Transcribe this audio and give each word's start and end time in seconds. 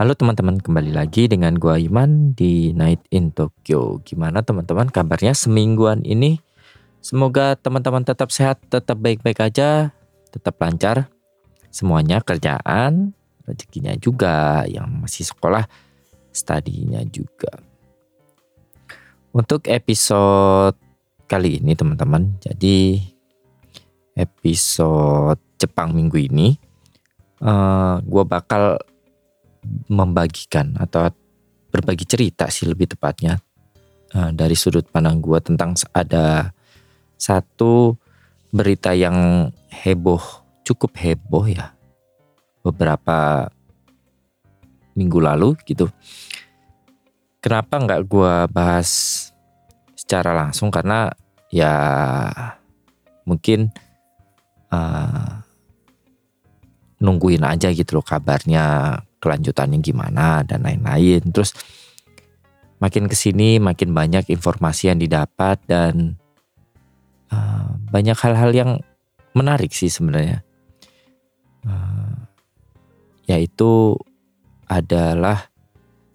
Halo 0.00 0.16
teman-teman, 0.16 0.56
kembali 0.56 0.96
lagi 0.96 1.28
dengan 1.28 1.60
gua 1.60 1.76
Iman 1.76 2.32
di 2.32 2.72
Night 2.72 3.04
in 3.12 3.36
Tokyo. 3.36 4.00
Gimana 4.00 4.40
teman-teman 4.40 4.88
kabarnya 4.88 5.36
semingguan 5.36 6.08
ini? 6.08 6.40
Semoga 7.04 7.52
teman-teman 7.60 8.00
tetap 8.00 8.32
sehat, 8.32 8.64
tetap 8.72 8.96
baik-baik 8.96 9.52
aja, 9.52 9.92
tetap 10.32 10.56
lancar. 10.56 11.12
Semuanya 11.68 12.24
kerjaan, 12.24 13.12
rezekinya 13.44 13.92
juga, 14.00 14.64
yang 14.64 15.04
masih 15.04 15.28
sekolah, 15.28 15.68
studinya 16.32 17.04
juga. 17.04 17.60
Untuk 19.36 19.68
episode 19.68 20.80
kali 21.28 21.60
ini 21.60 21.76
teman-teman, 21.76 22.40
jadi 22.40 23.04
episode 24.16 25.44
Jepang 25.60 25.92
minggu 25.92 26.16
ini, 26.24 26.56
uh, 27.44 28.00
gue 28.00 28.24
bakal 28.24 28.80
membagikan 29.88 30.76
atau 30.80 31.12
berbagi 31.70 32.04
cerita 32.08 32.50
sih 32.50 32.66
lebih 32.66 32.90
tepatnya 32.96 33.38
uh, 34.16 34.30
dari 34.34 34.56
sudut 34.58 34.86
pandang 34.88 35.22
gue 35.22 35.38
tentang 35.40 35.76
ada 35.94 36.50
satu 37.20 37.94
berita 38.50 38.96
yang 38.96 39.48
heboh 39.70 40.22
cukup 40.66 40.96
heboh 40.98 41.46
ya 41.46 41.72
beberapa 42.60 43.48
minggu 44.94 45.18
lalu 45.22 45.56
gitu. 45.64 45.88
Kenapa 47.40 47.80
nggak 47.80 48.04
gue 48.04 48.34
bahas 48.52 48.90
secara 49.96 50.36
langsung? 50.36 50.68
Karena 50.68 51.08
ya 51.48 51.72
mungkin 53.24 53.72
uh, 54.68 55.40
nungguin 57.00 57.40
aja 57.40 57.72
gitu 57.72 57.96
loh 57.96 58.04
kabarnya 58.04 59.00
kelanjutannya 59.20 59.78
gimana 59.84 60.42
dan 60.42 60.64
lain-lain. 60.64 61.20
Terus 61.30 61.52
makin 62.80 63.06
ke 63.06 63.14
sini 63.14 63.60
makin 63.60 63.92
banyak 63.92 64.32
informasi 64.32 64.90
yang 64.90 64.98
didapat 64.98 65.60
dan 65.68 66.16
uh, 67.28 67.76
banyak 67.92 68.16
hal-hal 68.16 68.50
yang 68.50 68.70
menarik 69.36 69.70
sih 69.70 69.92
sebenarnya. 69.92 70.42
Uh, 71.60 72.24
yaitu 73.28 73.94
adalah 74.64 75.52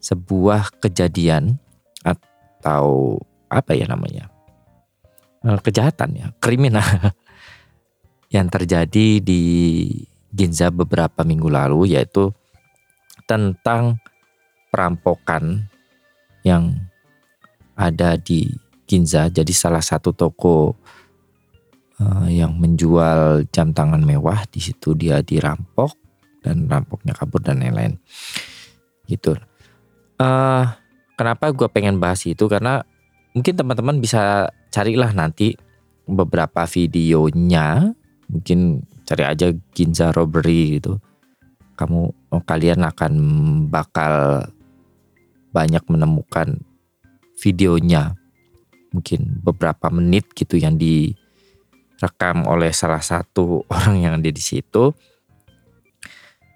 sebuah 0.01 0.73
kejadian 0.81 1.61
atau 2.03 3.17
apa 3.49 3.77
ya 3.77 3.85
namanya 3.85 4.27
uh, 5.45 5.59
kejahatan 5.61 6.09
ya 6.17 6.27
kriminal 6.41 6.83
yang 8.35 8.49
terjadi 8.49 9.21
di 9.21 9.41
Ginza 10.35 10.67
beberapa 10.67 11.23
minggu 11.23 11.47
lalu 11.47 11.95
yaitu 11.95 12.35
tentang 13.25 14.01
perampokan 14.69 15.69
yang 16.45 16.73
ada 17.75 18.15
di 18.15 18.49
Ginza. 18.85 19.27
Jadi 19.27 19.51
salah 19.51 19.81
satu 19.81 20.13
toko 20.13 20.77
uh, 21.99 22.29
yang 22.29 22.55
menjual 22.55 23.49
jam 23.49 23.73
tangan 23.73 24.01
mewah 24.01 24.45
di 24.49 24.61
situ 24.61 24.93
dia 24.93 25.25
dirampok 25.25 25.97
dan 26.45 26.69
rampoknya 26.69 27.17
kabur 27.17 27.41
dan 27.41 27.65
lain-lain. 27.65 27.97
Gitu. 29.09 29.33
Uh, 30.21 30.65
kenapa 31.17 31.49
gue 31.51 31.67
pengen 31.67 31.97
bahas 31.97 32.23
itu 32.23 32.45
karena 32.45 32.85
mungkin 33.35 33.57
teman-teman 33.57 33.99
bisa 33.99 34.47
carilah 34.71 35.11
nanti 35.11 35.59
beberapa 36.05 36.63
videonya 36.69 37.91
mungkin 38.29 38.85
cari 39.03 39.23
aja 39.25 39.51
Ginza 39.73 40.13
robbery 40.13 40.79
gitu 40.79 41.01
kamu 41.75 42.15
kalian 42.43 42.83
akan 42.83 43.13
bakal 43.71 44.43
banyak 45.55 45.83
menemukan 45.87 46.59
videonya. 47.39 48.19
Mungkin 48.91 49.43
beberapa 49.43 49.87
menit 49.91 50.31
gitu 50.35 50.59
yang 50.59 50.75
direkam 50.75 52.43
oleh 52.47 52.75
salah 52.75 52.99
satu 52.99 53.63
orang 53.73 53.95
yang 54.03 54.13
ada 54.19 54.27
di 54.27 54.43
situ. 54.43 54.91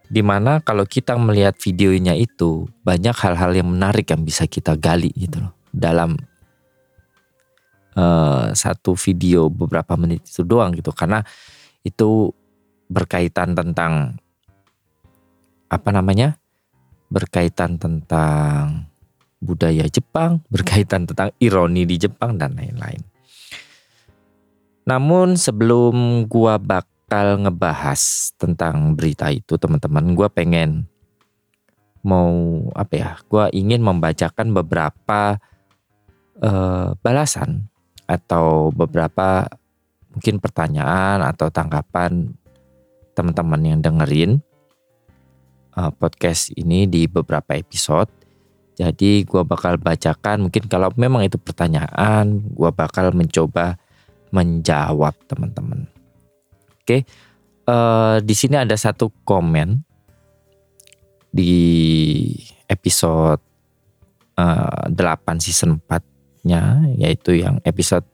Di 0.09 0.25
mana 0.25 0.57
kalau 0.59 0.89
kita 0.89 1.13
melihat 1.21 1.53
videonya 1.61 2.17
itu 2.17 2.65
banyak 2.81 3.13
hal-hal 3.13 3.53
yang 3.53 3.69
menarik 3.69 4.09
yang 4.09 4.25
bisa 4.25 4.49
kita 4.49 4.73
gali 4.73 5.13
gitu 5.13 5.37
loh. 5.45 5.53
Dalam 5.69 6.17
uh, 7.93 8.49
satu 8.57 8.97
video 8.97 9.53
beberapa 9.53 9.93
menit 9.93 10.25
itu 10.25 10.41
doang 10.41 10.73
gitu. 10.73 10.89
Karena 10.91 11.21
itu 11.85 12.33
berkaitan 12.89 13.53
tentang 13.53 14.17
apa 15.69 15.89
namanya 15.93 16.41
berkaitan 17.13 17.77
tentang 17.77 18.89
budaya 19.39 19.85
Jepang, 19.87 20.43
berkaitan 20.51 21.07
tentang 21.07 21.31
ironi 21.39 21.87
di 21.87 21.95
Jepang 21.95 22.35
dan 22.35 22.57
lain-lain. 22.57 23.01
Namun 24.89 25.37
sebelum 25.37 26.25
gua 26.25 26.57
bakal 26.57 27.45
ngebahas 27.45 28.33
tentang 28.35 28.97
berita 28.97 29.29
itu, 29.29 29.55
teman-teman, 29.55 30.17
gua 30.17 30.27
pengen 30.27 30.89
mau 32.01 32.65
apa 32.73 32.93
ya? 32.97 33.11
Gua 33.29 33.47
ingin 33.53 33.85
membacakan 33.85 34.51
beberapa 34.51 35.37
uh, 36.41 36.97
balasan 36.99 37.69
atau 38.09 38.73
beberapa 38.73 39.45
mungkin 40.09 40.41
pertanyaan 40.41 41.21
atau 41.21 41.53
tanggapan 41.53 42.33
teman-teman 43.13 43.61
yang 43.61 43.79
dengerin 43.85 44.41
uh, 45.79 45.91
podcast 45.95 46.51
ini 46.59 46.83
di 46.83 47.07
beberapa 47.07 47.55
episode. 47.55 48.11
Jadi 48.75 49.23
gue 49.27 49.43
bakal 49.43 49.79
bacakan 49.79 50.47
mungkin 50.47 50.67
kalau 50.67 50.91
memang 50.95 51.23
itu 51.23 51.39
pertanyaan, 51.39 52.39
gue 52.51 52.71
bakal 52.71 53.11
mencoba 53.15 53.79
menjawab 54.31 55.15
teman-teman. 55.27 55.87
Oke, 56.79 57.03
uh, 57.67 58.23
di 58.23 58.35
sini 58.35 58.55
ada 58.55 58.75
satu 58.79 59.11
komen 59.27 59.83
di 61.29 61.53
episode 62.71 63.41
uh, 64.39 64.87
8 64.87 65.43
season 65.43 65.77
4-nya 65.83 66.93
yaitu 66.95 67.35
yang 67.35 67.59
episode 67.67 68.07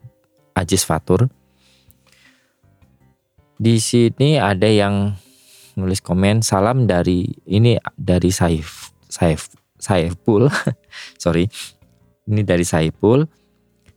Ajis 0.57 0.81
Fatur. 0.81 1.29
Di 3.55 3.79
sini 3.79 4.35
ada 4.35 4.67
yang 4.67 5.15
nulis 5.75 5.99
komen 5.99 6.39
salam 6.41 6.87
dari 6.87 7.27
ini 7.47 7.75
dari 7.99 8.31
Saif 8.31 8.95
Saif 9.07 9.51
Saiful. 9.85 10.49
Sorry. 11.23 11.45
Ini 12.25 12.41
dari 12.41 12.65
Saiful. 12.65 13.27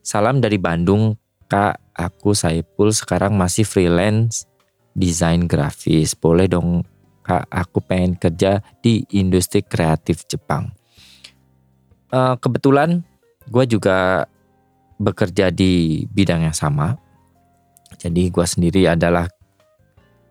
Salam 0.05 0.43
dari 0.43 0.61
Bandung 0.61 1.17
kak. 1.49 1.81
Aku 1.99 2.31
Saiful 2.31 2.95
sekarang 2.95 3.35
masih 3.35 3.67
freelance 3.67 4.47
desain 4.95 5.51
grafis. 5.51 6.15
Boleh 6.15 6.47
dong 6.47 6.87
kak 7.27 7.51
aku 7.51 7.83
pengen 7.83 8.15
kerja 8.15 8.63
di 8.79 9.03
industri 9.11 9.67
kreatif 9.67 10.23
Jepang. 10.31 10.71
Uh, 12.15 12.39
kebetulan 12.39 13.03
gue 13.51 13.65
juga 13.67 14.31
bekerja 15.03 15.51
di 15.51 16.07
bidang 16.07 16.47
yang 16.47 16.55
sama. 16.55 16.95
Jadi 17.99 18.31
gue 18.31 18.47
sendiri 18.47 18.87
adalah 18.87 19.27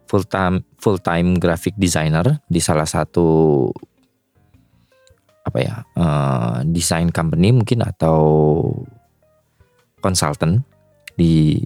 full 0.08 0.26
time 0.26 0.64
full 0.80 0.98
time 0.98 1.36
graphic 1.38 1.76
designer 1.76 2.40
di 2.48 2.64
salah 2.64 2.88
satu 2.88 3.68
apa 5.48 5.60
ya 5.64 5.76
uh, 5.96 6.60
design 6.68 7.12
company 7.12 7.56
mungkin 7.56 7.84
atau 7.84 8.20
consultant 10.04 10.60
di 11.16 11.60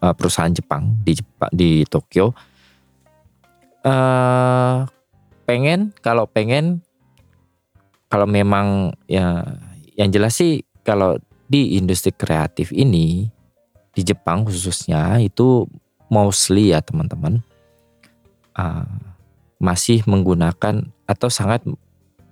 uh, 0.00 0.14
perusahaan 0.16 0.52
Jepang 0.52 0.96
di 1.04 1.12
Jepang 1.16 1.52
di 1.52 1.84
Tokyo. 1.88 2.32
Uh, 3.82 4.86
pengen 5.44 5.90
kalau 6.00 6.24
pengen 6.30 6.80
kalau 8.06 8.30
memang 8.30 8.94
ya 9.10 9.42
yang 9.98 10.08
jelas 10.14 10.38
sih 10.38 10.62
kalau 10.86 11.18
di 11.50 11.76
industri 11.76 12.14
kreatif 12.14 12.70
ini 12.70 13.26
di 13.92 14.02
Jepang 14.06 14.46
khususnya 14.46 15.18
itu 15.20 15.66
mostly 16.08 16.72
ya 16.72 16.80
teman-teman 16.80 17.42
uh, 18.58 18.88
masih 19.62 20.02
menggunakan 20.04 20.90
atau 21.06 21.28
sangat 21.30 21.62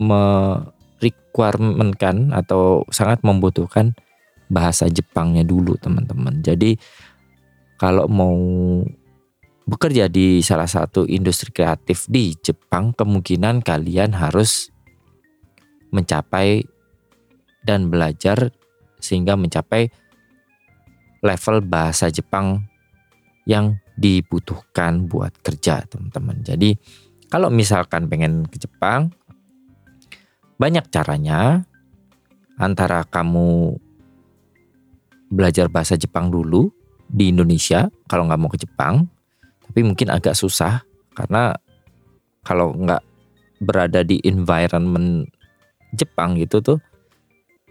me, 0.01 0.23
merequirement 1.01 1.97
kan 1.97 2.29
atau 2.37 2.85
sangat 2.93 3.25
membutuhkan 3.25 3.97
bahasa 4.53 4.85
Jepangnya 4.91 5.47
dulu 5.47 5.79
teman-teman. 5.81 6.45
Jadi 6.45 6.77
kalau 7.81 8.05
mau 8.11 8.37
bekerja 9.65 10.11
di 10.13 10.45
salah 10.45 10.69
satu 10.69 11.09
industri 11.09 11.55
kreatif 11.55 12.05
di 12.11 12.37
Jepang, 12.37 12.93
kemungkinan 12.93 13.65
kalian 13.65 14.13
harus 14.13 14.69
mencapai 15.95 16.67
dan 17.65 17.89
belajar 17.89 18.53
sehingga 19.01 19.39
mencapai 19.39 19.89
level 21.25 21.65
bahasa 21.65 22.13
Jepang 22.13 22.69
yang 23.49 23.81
dibutuhkan 24.01 25.05
buat 25.05 25.37
kerja 25.45 25.85
teman-teman. 25.85 26.41
Jadi 26.41 26.73
kalau 27.29 27.53
misalkan 27.53 28.09
pengen 28.09 28.49
ke 28.49 28.57
Jepang, 28.57 29.13
banyak 30.57 30.89
caranya. 30.89 31.69
Antara 32.61 33.09
kamu 33.09 33.73
belajar 35.33 35.73
bahasa 35.73 35.97
Jepang 35.97 36.29
dulu 36.29 36.69
di 37.09 37.33
Indonesia 37.33 37.89
kalau 38.05 38.29
nggak 38.29 38.37
mau 38.37 38.53
ke 38.53 38.61
Jepang, 38.61 39.09
tapi 39.65 39.81
mungkin 39.81 40.13
agak 40.13 40.37
susah 40.37 40.85
karena 41.17 41.57
kalau 42.45 42.77
nggak 42.77 43.01
berada 43.65 44.05
di 44.05 44.21
environment 44.29 45.25
Jepang 45.97 46.37
gitu 46.37 46.61
tuh 46.61 46.79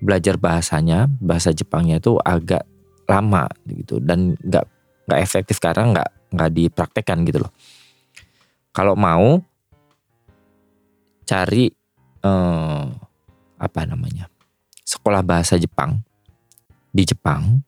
belajar 0.01 0.41
bahasanya 0.41 1.05
bahasa 1.21 1.53
Jepangnya 1.53 2.01
itu 2.01 2.17
agak 2.25 2.65
lama 3.05 3.45
gitu 3.69 4.01
dan 4.01 4.33
nggak 4.41 4.65
nggak 5.09 5.19
efektif 5.21 5.61
karena 5.61 6.01
nggak 6.01 6.09
nggak 6.33 6.51
dipraktekkan 6.53 7.25
gitu 7.25 7.45
loh. 7.45 7.53
Kalau 8.73 8.93
mau 8.93 9.41
cari 11.25 11.69
eh, 12.23 12.85
apa 13.59 13.81
namanya 13.85 14.31
sekolah 14.81 15.21
bahasa 15.21 15.59
Jepang 15.61 16.01
di 16.89 17.05
Jepang, 17.05 17.61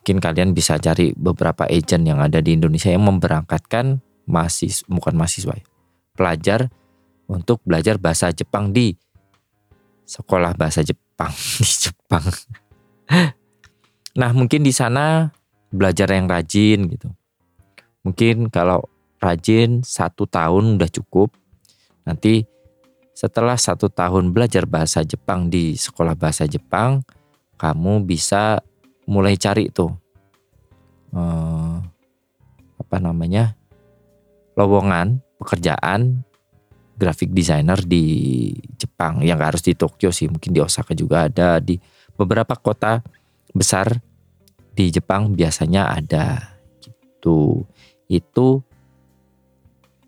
mungkin 0.00 0.16
kalian 0.20 0.50
bisa 0.52 0.76
cari 0.76 1.16
beberapa 1.16 1.64
agent 1.68 2.04
yang 2.04 2.20
ada 2.20 2.40
di 2.44 2.56
Indonesia 2.56 2.92
yang 2.92 3.04
memberangkatkan 3.08 4.00
mahasiswa 4.28 4.84
bukan 4.88 5.16
mahasiswa 5.16 5.56
ya, 5.56 5.66
pelajar 6.12 6.60
untuk 7.28 7.60
belajar 7.64 7.96
bahasa 7.96 8.32
Jepang 8.32 8.72
di 8.72 8.92
sekolah 10.08 10.56
bahasa 10.56 10.84
Jepang 10.84 11.32
di 11.60 11.68
Jepang. 11.68 12.24
nah 14.16 14.32
mungkin 14.32 14.64
di 14.64 14.72
sana 14.72 15.32
belajar 15.72 16.08
yang 16.12 16.28
rajin 16.28 16.88
gitu. 16.88 17.08
Mungkin 18.08 18.48
kalau 18.48 18.88
rajin 19.20 19.84
satu 19.84 20.24
tahun 20.24 20.80
udah 20.80 20.88
cukup. 20.88 21.28
Nanti 22.08 22.48
setelah 23.12 23.60
satu 23.60 23.92
tahun 23.92 24.32
belajar 24.32 24.64
bahasa 24.64 25.04
Jepang 25.04 25.52
di 25.52 25.76
sekolah 25.76 26.16
bahasa 26.16 26.48
Jepang, 26.48 27.04
kamu 27.60 28.08
bisa 28.08 28.64
mulai 29.04 29.36
cari 29.36 29.68
tuh 29.68 29.92
eh, 31.12 31.76
apa 32.78 32.96
namanya 32.96 33.52
lowongan 34.56 35.20
pekerjaan 35.36 36.24
graphic 36.98 37.30
designer 37.30 37.78
di 37.84 38.50
Jepang 38.74 39.22
yang 39.22 39.38
harus 39.38 39.62
di 39.62 39.76
Tokyo 39.76 40.10
sih 40.10 40.26
mungkin 40.26 40.50
di 40.50 40.60
Osaka 40.60 40.92
juga 40.92 41.30
ada 41.30 41.60
di 41.62 41.78
beberapa 42.18 42.58
kota 42.58 43.00
besar 43.54 44.00
di 44.74 44.90
Jepang 44.90 45.34
biasanya 45.34 45.94
ada 45.94 46.58
gitu 46.82 47.66
itu 48.08 48.64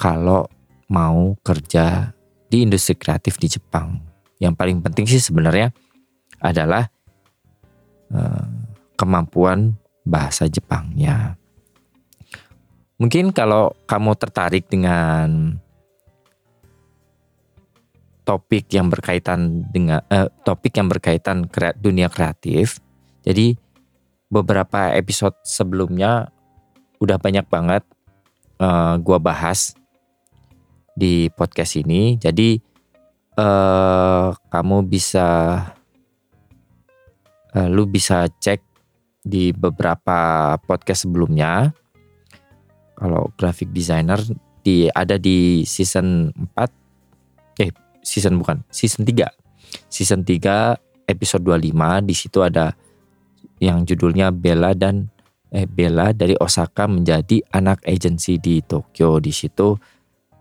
kalau 0.00 0.48
mau 0.90 1.36
kerja 1.44 2.10
di 2.50 2.66
industri 2.66 2.98
kreatif 2.98 3.38
di 3.38 3.46
Jepang. 3.46 4.00
Yang 4.40 4.54
paling 4.56 4.78
penting 4.80 5.06
sih 5.06 5.22
sebenarnya 5.22 5.70
adalah 6.40 6.88
uh, 8.10 8.48
kemampuan 8.96 9.76
bahasa 10.02 10.48
Jepangnya. 10.48 11.36
Mungkin 12.96 13.32
kalau 13.32 13.72
kamu 13.84 14.12
tertarik 14.16 14.68
dengan 14.68 15.56
topik 18.24 18.68
yang 18.72 18.88
berkaitan 18.88 19.68
dengan 19.72 20.04
uh, 20.08 20.28
topik 20.44 20.76
yang 20.76 20.88
berkaitan 20.88 21.48
kreat, 21.48 21.76
dunia 21.80 22.08
kreatif. 22.08 22.80
Jadi 23.24 23.56
beberapa 24.32 24.96
episode 24.96 25.36
sebelumnya 25.44 26.32
udah 27.00 27.16
banyak 27.16 27.48
banget 27.48 27.82
uh, 28.60 29.00
gua 29.00 29.16
bahas 29.16 29.72
di 30.92 31.32
podcast 31.32 31.80
ini. 31.80 32.20
Jadi 32.20 32.60
uh, 33.40 34.36
kamu 34.52 34.84
bisa 34.84 35.28
uh, 37.56 37.68
lu 37.72 37.88
bisa 37.88 38.28
cek 38.28 38.60
di 39.24 39.52
beberapa 39.56 40.54
podcast 40.64 41.08
sebelumnya. 41.08 41.72
Kalau 43.00 43.32
graphic 43.40 43.72
designer 43.72 44.20
di 44.60 44.92
ada 44.92 45.16
di 45.16 45.64
season 45.64 46.28
4 46.52 47.64
eh 47.64 47.72
season 48.04 48.36
bukan, 48.36 48.60
season 48.68 49.08
3. 49.08 49.24
Season 49.88 50.20
3 50.20 51.08
episode 51.08 51.42
25 51.42 52.04
di 52.04 52.14
situ 52.14 52.44
ada 52.44 52.76
yang 53.60 53.88
judulnya 53.88 54.32
Bella 54.32 54.76
dan 54.76 55.08
eh 55.50 55.66
Bella 55.66 56.14
dari 56.14 56.38
Osaka 56.38 56.86
menjadi 56.86 57.42
anak 57.50 57.82
agensi 57.86 58.38
di 58.38 58.62
Tokyo. 58.62 59.18
Di 59.18 59.34
situ 59.34 59.74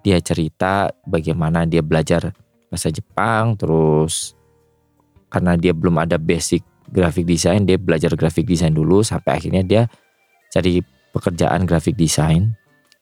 dia 0.06 0.22
cerita 0.22 0.88
bagaimana 1.04 1.68
dia 1.68 1.84
belajar 1.84 2.32
bahasa 2.70 2.94
Jepang 2.94 3.58
terus 3.58 4.38
karena 5.28 5.58
dia 5.58 5.76
belum 5.76 6.00
ada 6.02 6.16
basic 6.16 6.64
graphic 6.90 7.26
design 7.26 7.66
dia 7.68 7.78
belajar 7.78 8.14
graphic 8.16 8.48
design 8.48 8.74
dulu 8.74 9.06
sampai 9.06 9.38
akhirnya 9.38 9.62
dia 9.66 9.82
cari 10.50 10.82
pekerjaan 11.14 11.66
graphic 11.66 11.98
design 11.98 12.54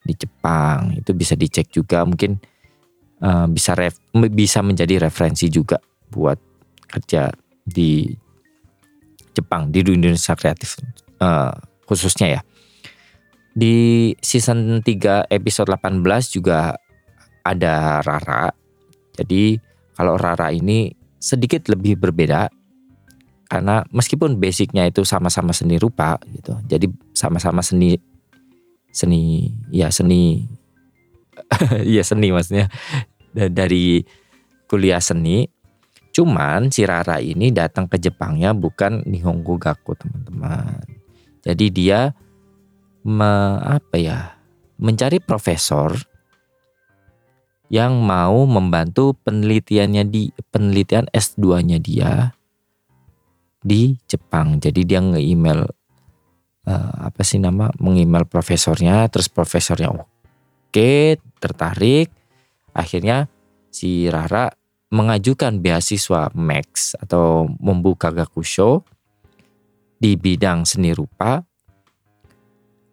di 0.04 0.16
Jepang 0.16 0.96
itu 0.96 1.12
bisa 1.12 1.36
dicek 1.36 1.72
juga 1.72 2.04
mungkin 2.08 2.40
uh, 3.24 3.48
bisa 3.52 3.76
ref, 3.76 4.00
bisa 4.32 4.64
menjadi 4.64 5.08
referensi 5.08 5.52
juga 5.52 5.80
buat 6.08 6.40
kerja 6.88 7.32
di 7.68 8.08
Jepang 9.36 9.70
di 9.70 9.84
Indonesia 9.84 10.34
kreatif 10.34 10.80
uh, 11.20 11.52
khususnya 11.88 12.40
ya 12.40 12.42
di 13.58 14.14
season 14.22 14.86
3 14.86 15.34
episode 15.34 15.74
18 15.74 16.06
juga 16.30 16.78
ada 17.42 18.06
Rara. 18.06 18.54
Jadi 19.18 19.58
kalau 19.98 20.14
Rara 20.14 20.54
ini 20.54 20.94
sedikit 21.18 21.66
lebih 21.74 21.98
berbeda 21.98 22.54
karena 23.50 23.82
meskipun 23.90 24.38
basicnya 24.38 24.86
itu 24.86 25.02
sama-sama 25.02 25.58
seni 25.58 25.82
rupa 25.82 26.22
gitu. 26.30 26.54
Jadi 26.70 26.86
sama-sama 27.18 27.66
seni 27.66 27.98
seni 28.94 29.50
ya 29.74 29.90
seni 29.90 30.46
ya 31.98 32.06
seni 32.06 32.30
maksudnya 32.30 32.70
dari 33.34 34.06
kuliah 34.70 35.02
seni. 35.02 35.50
Cuman 36.14 36.70
si 36.74 36.86
Rara 36.86 37.22
ini 37.22 37.50
datang 37.50 37.90
ke 37.90 37.98
Jepangnya 38.02 38.54
bukan 38.54 39.06
Nihongo 39.06 39.58
Gaku 39.58 39.98
teman-teman. 39.98 40.97
Jadi 41.48 41.72
dia 41.72 42.12
me, 43.08 43.32
apa 43.64 43.96
ya 43.96 44.36
mencari 44.76 45.24
profesor 45.24 45.96
yang 47.72 48.04
mau 48.04 48.44
membantu 48.44 49.16
penelitiannya 49.24 50.04
di 50.08 50.32
penelitian 50.52 51.08
S2-nya 51.12 51.80
dia 51.80 52.36
di 53.64 53.96
Jepang. 54.08 54.60
Jadi 54.60 54.84
dia 54.84 55.00
nge-email 55.00 55.68
uh, 56.68 56.92
apa 57.08 57.24
sih 57.24 57.40
nama 57.40 57.72
meng-email 57.80 58.28
profesornya 58.28 59.08
terus 59.08 59.32
profesornya 59.32 59.96
oke 59.96 60.06
okay, 60.70 61.16
tertarik 61.40 62.12
akhirnya 62.76 63.32
si 63.72 64.12
Rara 64.12 64.52
mengajukan 64.92 65.60
beasiswa 65.60 66.32
Max 66.36 66.96
atau 66.96 67.48
membuka 67.60 68.12
gakusho 68.12 68.84
di 69.98 70.14
bidang 70.16 70.64
seni 70.64 70.94
rupa. 70.94 71.42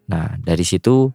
Nah, 0.09 0.37
dari 0.41 0.65
situ 0.65 1.09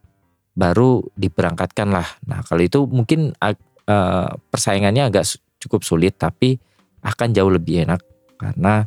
baru 0.59 0.99
diberangkatkan 1.15 1.87
lah. 1.87 2.07
Nah 2.27 2.43
kalau 2.43 2.59
itu 2.59 2.83
mungkin 2.83 3.31
uh, 3.39 4.29
persaingannya 4.51 5.07
agak 5.07 5.23
cukup 5.63 5.87
sulit 5.87 6.19
tapi 6.19 6.59
akan 6.99 7.31
jauh 7.31 7.47
lebih 7.47 7.87
enak 7.87 8.03
karena 8.35 8.83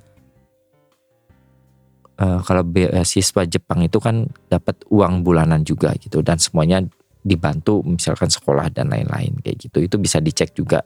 uh, 2.20 2.40
kalau 2.44 2.60
beasiswa 2.60 3.48
Jepang 3.48 3.80
itu 3.80 3.96
kan 3.96 4.28
dapat 4.52 4.84
uang 4.92 5.24
bulanan 5.24 5.64
juga 5.64 5.96
gitu 5.96 6.20
dan 6.20 6.36
semuanya 6.36 6.84
dibantu 7.24 7.80
misalkan 7.86 8.28
sekolah 8.28 8.68
dan 8.68 8.92
lain-lain 8.92 9.38
kayak 9.40 9.56
gitu 9.64 9.78
itu 9.80 9.96
bisa 9.96 10.18
dicek 10.20 10.52
juga 10.52 10.84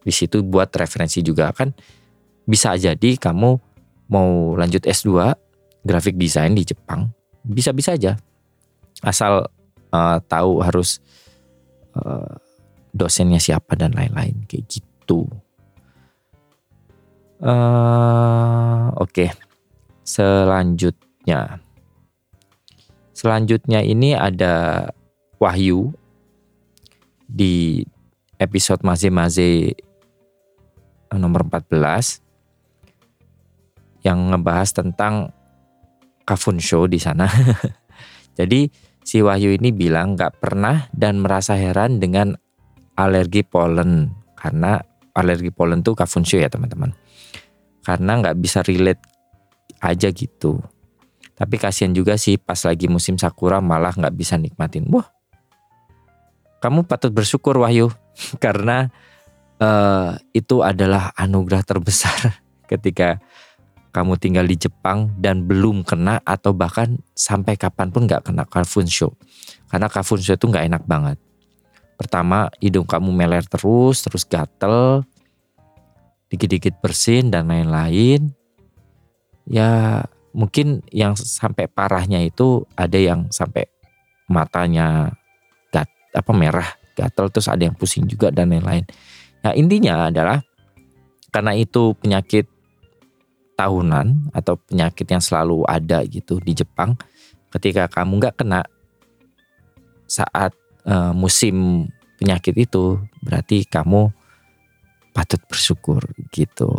di 0.00 0.14
situ 0.14 0.40
buat 0.40 0.72
referensi 0.72 1.20
juga 1.20 1.52
kan 1.52 1.74
bisa 2.48 2.72
jadi 2.78 3.18
kamu 3.20 3.50
mau 4.08 4.54
lanjut 4.56 4.86
S2 4.86 5.34
graphic 5.82 6.14
design 6.18 6.54
di 6.54 6.62
Jepang 6.66 7.10
bisa-bisa 7.42 7.98
aja 7.98 8.14
asal 9.02 9.50
uh, 9.90 10.18
tahu 10.30 10.62
harus 10.62 11.02
uh, 11.98 12.38
dosennya 12.94 13.42
siapa 13.42 13.74
dan 13.74 13.96
lain-lain 13.96 14.44
kayak 14.46 14.68
gitu. 14.68 15.26
Uh, 17.42 18.94
Oke, 19.02 19.26
okay. 19.26 19.30
selanjutnya, 20.06 21.58
selanjutnya 23.10 23.82
ini 23.82 24.14
ada 24.14 24.86
Wahyu 25.42 25.90
di 27.26 27.82
episode 28.38 28.86
Maze-Maze 28.86 29.74
nomor 31.18 31.42
14 31.50 32.22
yang 34.06 34.30
ngebahas 34.30 34.70
tentang 34.70 35.34
Kafun 36.24 36.62
Show 36.62 36.88
di 36.88 36.98
sana. 36.98 37.28
Jadi 38.38 38.70
si 39.02 39.20
Wahyu 39.20 39.54
ini 39.58 39.74
bilang 39.74 40.16
gak 40.16 40.40
pernah 40.40 40.88
dan 40.94 41.20
merasa 41.20 41.58
heran 41.58 42.00
dengan 42.00 42.32
alergi 42.96 43.44
polen 43.44 44.12
karena 44.38 44.80
alergi 45.12 45.52
polen 45.52 45.84
tuh 45.84 45.92
Kafun 45.98 46.24
Show 46.24 46.40
ya 46.40 46.48
teman-teman 46.48 46.96
karena 47.82 48.12
nggak 48.22 48.38
bisa 48.38 48.62
relate 48.62 49.02
aja 49.82 50.08
gitu. 50.14 50.62
Tapi 51.34 51.58
kasihan 51.58 51.90
juga 51.90 52.14
sih 52.14 52.38
pas 52.38 52.58
lagi 52.62 52.86
musim 52.86 53.18
sakura 53.18 53.58
malah 53.58 53.92
nggak 53.98 54.14
bisa 54.14 54.38
nikmatin. 54.38 54.86
Wah, 54.86 55.10
kamu 56.62 56.86
patut 56.86 57.10
bersyukur 57.10 57.58
Wahyu 57.58 57.90
karena 58.44 58.88
uh, 59.58 60.14
itu 60.30 60.62
adalah 60.62 61.10
anugerah 61.18 61.66
terbesar 61.66 62.38
ketika 62.70 63.18
kamu 63.92 64.16
tinggal 64.16 64.48
di 64.48 64.56
Jepang 64.56 65.12
dan 65.20 65.44
belum 65.44 65.84
kena 65.84 66.24
atau 66.24 66.56
bahkan 66.56 66.96
sampai 67.12 67.60
kapan 67.60 67.92
pun 67.92 68.08
nggak 68.08 68.24
kena 68.24 68.48
show. 68.88 69.12
Karena 69.68 69.92
show 70.24 70.32
itu 70.32 70.48
nggak 70.48 70.64
enak 70.72 70.82
banget. 70.88 71.20
Pertama 72.00 72.48
hidung 72.58 72.88
kamu 72.88 73.12
meler 73.12 73.44
terus, 73.44 74.00
terus 74.00 74.24
gatel, 74.24 75.04
dikit-dikit 76.32 76.80
bersin 76.80 77.28
dan 77.28 77.52
lain-lain. 77.52 78.32
Ya 79.44 80.02
mungkin 80.32 80.80
yang 80.88 81.12
sampai 81.12 81.68
parahnya 81.68 82.24
itu 82.24 82.64
ada 82.72 82.96
yang 82.96 83.28
sampai 83.28 83.68
matanya 84.24 85.12
gat 85.68 85.92
apa 86.16 86.32
merah 86.32 86.68
gatel 86.96 87.28
terus 87.28 87.48
ada 87.52 87.60
yang 87.60 87.76
pusing 87.76 88.08
juga 88.08 88.32
dan 88.32 88.48
lain-lain. 88.48 88.88
Nah 89.44 89.52
intinya 89.52 90.08
adalah 90.08 90.40
karena 91.32 91.56
itu 91.56 91.96
penyakit 92.00 92.48
tahunan 93.62 94.34
atau 94.34 94.58
penyakit 94.58 95.06
yang 95.06 95.22
selalu 95.22 95.62
ada 95.70 96.02
gitu 96.10 96.42
di 96.42 96.52
Jepang, 96.58 96.98
ketika 97.54 97.86
kamu 97.86 98.18
nggak 98.18 98.42
kena 98.42 98.66
saat 100.10 100.52
uh, 100.84 101.14
musim 101.14 101.86
penyakit 102.18 102.54
itu 102.58 102.98
berarti 103.22 103.64
kamu 103.64 104.10
patut 105.14 105.40
bersyukur 105.46 106.02
gitu. 106.34 106.70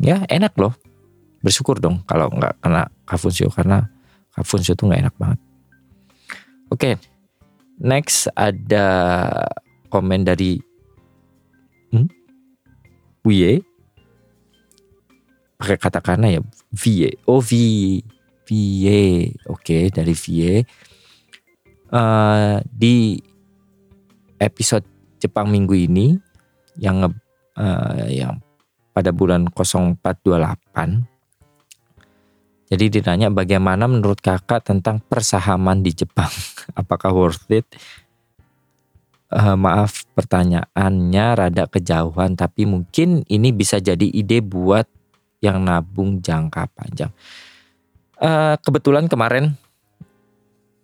Ya 0.00 0.24
enak 0.26 0.56
loh. 0.58 0.74
Bersyukur 1.40 1.80
dong 1.80 2.04
kalau 2.04 2.28
nggak 2.28 2.60
kena 2.60 2.92
kafunsio 3.08 3.48
karena 3.48 3.88
kafunsio 4.34 4.76
itu 4.76 4.84
nggak 4.84 5.02
enak 5.08 5.16
banget. 5.16 5.40
Oke, 6.70 6.94
okay. 6.94 6.94
next 7.80 8.30
ada 8.38 8.86
komen 9.90 10.22
dari 10.22 10.60
hmm? 11.90 12.06
Pakai 15.60 15.76
katakana 15.76 16.32
ya 16.32 16.40
Vie 16.72 17.12
oh 17.28 17.44
V 17.44 17.52
Vie 18.48 19.36
oke 19.44 19.60
okay, 19.60 19.82
dari 19.92 20.16
Vie 20.16 20.64
uh, 21.92 22.56
di 22.64 23.20
episode 24.40 24.86
Jepang 25.20 25.52
minggu 25.52 25.76
ini 25.76 26.16
yang 26.80 27.04
uh, 27.04 28.08
yang 28.08 28.40
pada 28.90 29.12
bulan 29.12 29.46
0428. 29.52 31.04
Jadi 32.70 32.84
ditanya 32.86 33.28
bagaimana 33.28 33.90
menurut 33.90 34.22
kakak 34.22 34.62
tentang 34.62 35.02
persahaman 35.02 35.82
di 35.82 35.90
Jepang? 35.92 36.30
Apakah 36.80 37.12
worth 37.12 37.50
it? 37.50 37.66
Uh, 39.30 39.54
maaf 39.54 40.10
pertanyaannya 40.18 41.26
rada 41.38 41.70
kejauhan 41.70 42.34
tapi 42.34 42.66
mungkin 42.66 43.22
ini 43.30 43.54
bisa 43.54 43.78
jadi 43.78 44.02
ide 44.02 44.42
buat 44.42 44.90
yang 45.40 45.64
nabung 45.64 46.20
jangka 46.20 46.68
panjang. 46.76 47.12
Uh, 48.20 48.56
kebetulan 48.60 49.08
kemarin 49.08 49.56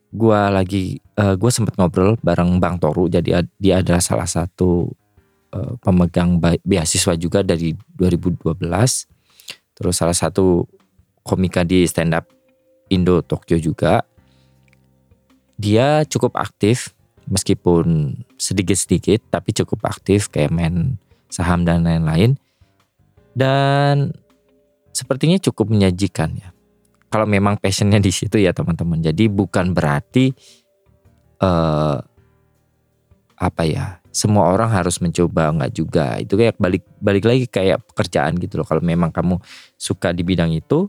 gue 0.08 0.40
lagi 0.48 0.84
uh, 1.20 1.36
gue 1.36 1.50
sempat 1.52 1.76
ngobrol 1.76 2.16
bareng 2.24 2.56
Bang 2.56 2.80
Toru 2.80 3.12
jadi 3.12 3.44
dia 3.60 3.84
adalah 3.84 4.00
salah 4.00 4.24
satu 4.24 4.88
Eh, 5.56 5.74
pemegang 5.80 6.36
beasiswa 6.42 7.14
juga 7.16 7.40
dari 7.40 7.72
2012. 7.96 8.60
Terus 9.76 9.94
salah 9.94 10.16
satu 10.16 10.68
komika 11.24 11.64
di 11.64 11.86
stand 11.88 12.12
up 12.12 12.28
Indo 12.92 13.24
Tokyo 13.24 13.56
juga. 13.56 14.04
Dia 15.56 16.04
cukup 16.04 16.36
aktif 16.36 16.92
meskipun 17.30 18.18
sedikit-sedikit 18.36 19.32
tapi 19.32 19.56
cukup 19.56 19.86
aktif 19.88 20.28
kayak 20.28 20.52
main 20.52 21.00
saham 21.32 21.64
dan 21.64 21.88
lain-lain. 21.88 22.36
Dan 23.32 24.12
sepertinya 24.96 25.36
cukup 25.36 25.76
menyajikan 25.76 26.32
ya. 26.32 26.48
Kalau 27.12 27.28
memang 27.28 27.60
passionnya 27.60 28.00
di 28.00 28.08
situ 28.08 28.40
ya 28.40 28.56
teman-teman. 28.56 29.04
Jadi 29.04 29.28
bukan 29.28 29.76
berarti 29.76 30.32
uh, 31.44 32.00
apa 33.36 33.62
ya 33.68 34.00
semua 34.16 34.48
orang 34.48 34.72
harus 34.72 34.96
mencoba 35.04 35.52
nggak 35.52 35.72
juga 35.76 36.16
itu 36.16 36.40
kayak 36.40 36.56
balik 36.56 36.88
balik 37.04 37.24
lagi 37.28 37.44
kayak 37.52 37.84
pekerjaan 37.84 38.32
gitu 38.40 38.56
loh 38.56 38.64
kalau 38.64 38.80
memang 38.80 39.12
kamu 39.12 39.36
suka 39.76 40.16
di 40.16 40.24
bidang 40.24 40.56
itu 40.56 40.88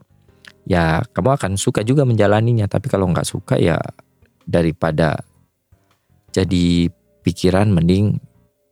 ya 0.64 1.04
kamu 1.12 1.36
akan 1.36 1.52
suka 1.60 1.84
juga 1.84 2.08
menjalaninya 2.08 2.72
tapi 2.72 2.88
kalau 2.88 3.12
nggak 3.12 3.28
suka 3.28 3.60
ya 3.60 3.76
daripada 4.48 5.20
jadi 6.32 6.88
pikiran 7.20 7.68
mending 7.68 8.16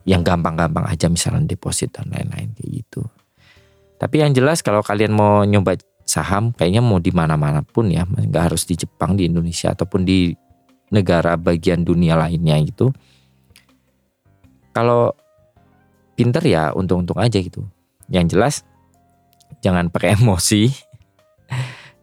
yang 0.07 0.23
gampang-gampang 0.23 0.87
aja 0.87 1.11
misalnya 1.11 1.51
deposit 1.51 1.91
dan 1.91 2.07
lain-lain 2.07 2.55
kayak 2.55 2.71
gitu 2.79 3.03
tapi 3.95 4.21
yang 4.23 4.35
jelas 4.35 4.59
kalau 4.59 4.83
kalian 4.83 5.15
mau 5.15 5.43
nyoba 5.47 5.79
saham 6.05 6.53
kayaknya 6.53 6.85
mau 6.85 7.01
di 7.01 7.09
mana-mana 7.09 7.65
pun 7.65 7.89
ya 7.89 8.05
nggak 8.05 8.53
harus 8.53 8.67
di 8.69 8.77
Jepang 8.77 9.17
di 9.17 9.25
Indonesia 9.25 9.73
ataupun 9.73 10.05
di 10.05 10.35
negara 10.93 11.33
bagian 11.35 11.81
dunia 11.81 12.13
lainnya 12.13 12.61
itu 12.61 12.93
kalau 14.75 15.15
pinter 16.19 16.43
ya 16.43 16.75
untung-untung 16.75 17.15
aja 17.19 17.39
gitu. 17.39 17.63
Yang 18.11 18.25
jelas 18.35 18.55
jangan 19.63 19.87
pakai 19.87 20.13
emosi 20.19 20.71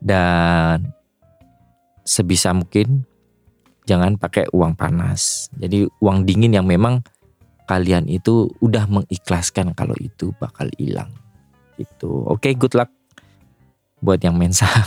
dan 0.00 0.92
sebisa 2.02 2.56
mungkin 2.56 3.04
jangan 3.84 4.16
pakai 4.16 4.48
uang 4.50 4.72
panas. 4.74 5.52
Jadi 5.56 5.84
uang 6.00 6.24
dingin 6.24 6.56
yang 6.56 6.64
memang 6.64 7.04
kalian 7.68 8.08
itu 8.08 8.50
udah 8.64 8.88
mengikhlaskan 8.88 9.76
kalau 9.76 9.96
itu 10.00 10.32
bakal 10.40 10.66
hilang. 10.80 11.12
Itu. 11.82 12.24
Oke, 12.30 12.50
okay, 12.50 12.52
good 12.54 12.74
luck 12.78 12.90
buat 14.02 14.18
yang 14.22 14.34
main 14.34 14.54
saham. 14.58 14.86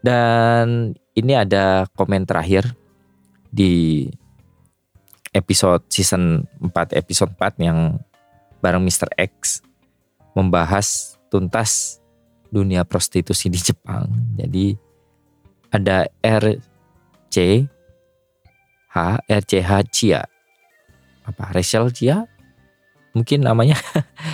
Dan 0.00 0.96
ini 1.12 1.32
ada 1.36 1.84
komen 1.92 2.24
terakhir 2.24 2.72
di 3.52 4.08
episode 5.36 5.84
season 5.92 6.48
4 6.58 6.96
episode 6.96 7.36
4 7.36 7.60
yang 7.60 8.00
bareng 8.64 8.80
Mr. 8.80 9.12
X 9.20 9.60
membahas 10.32 11.20
tuntas 11.28 12.00
dunia 12.48 12.82
prostitusi 12.82 13.52
di 13.52 13.60
Jepang. 13.60 14.08
Jadi 14.34 14.74
ada 15.70 16.08
RC 16.18 17.36
H 18.90 18.96
RCH 19.28 19.70
Cia 19.94 20.22
apa 21.22 21.44
Rachel 21.54 21.94
Cia 21.94 22.26
mungkin 23.16 23.42
namanya 23.46 23.76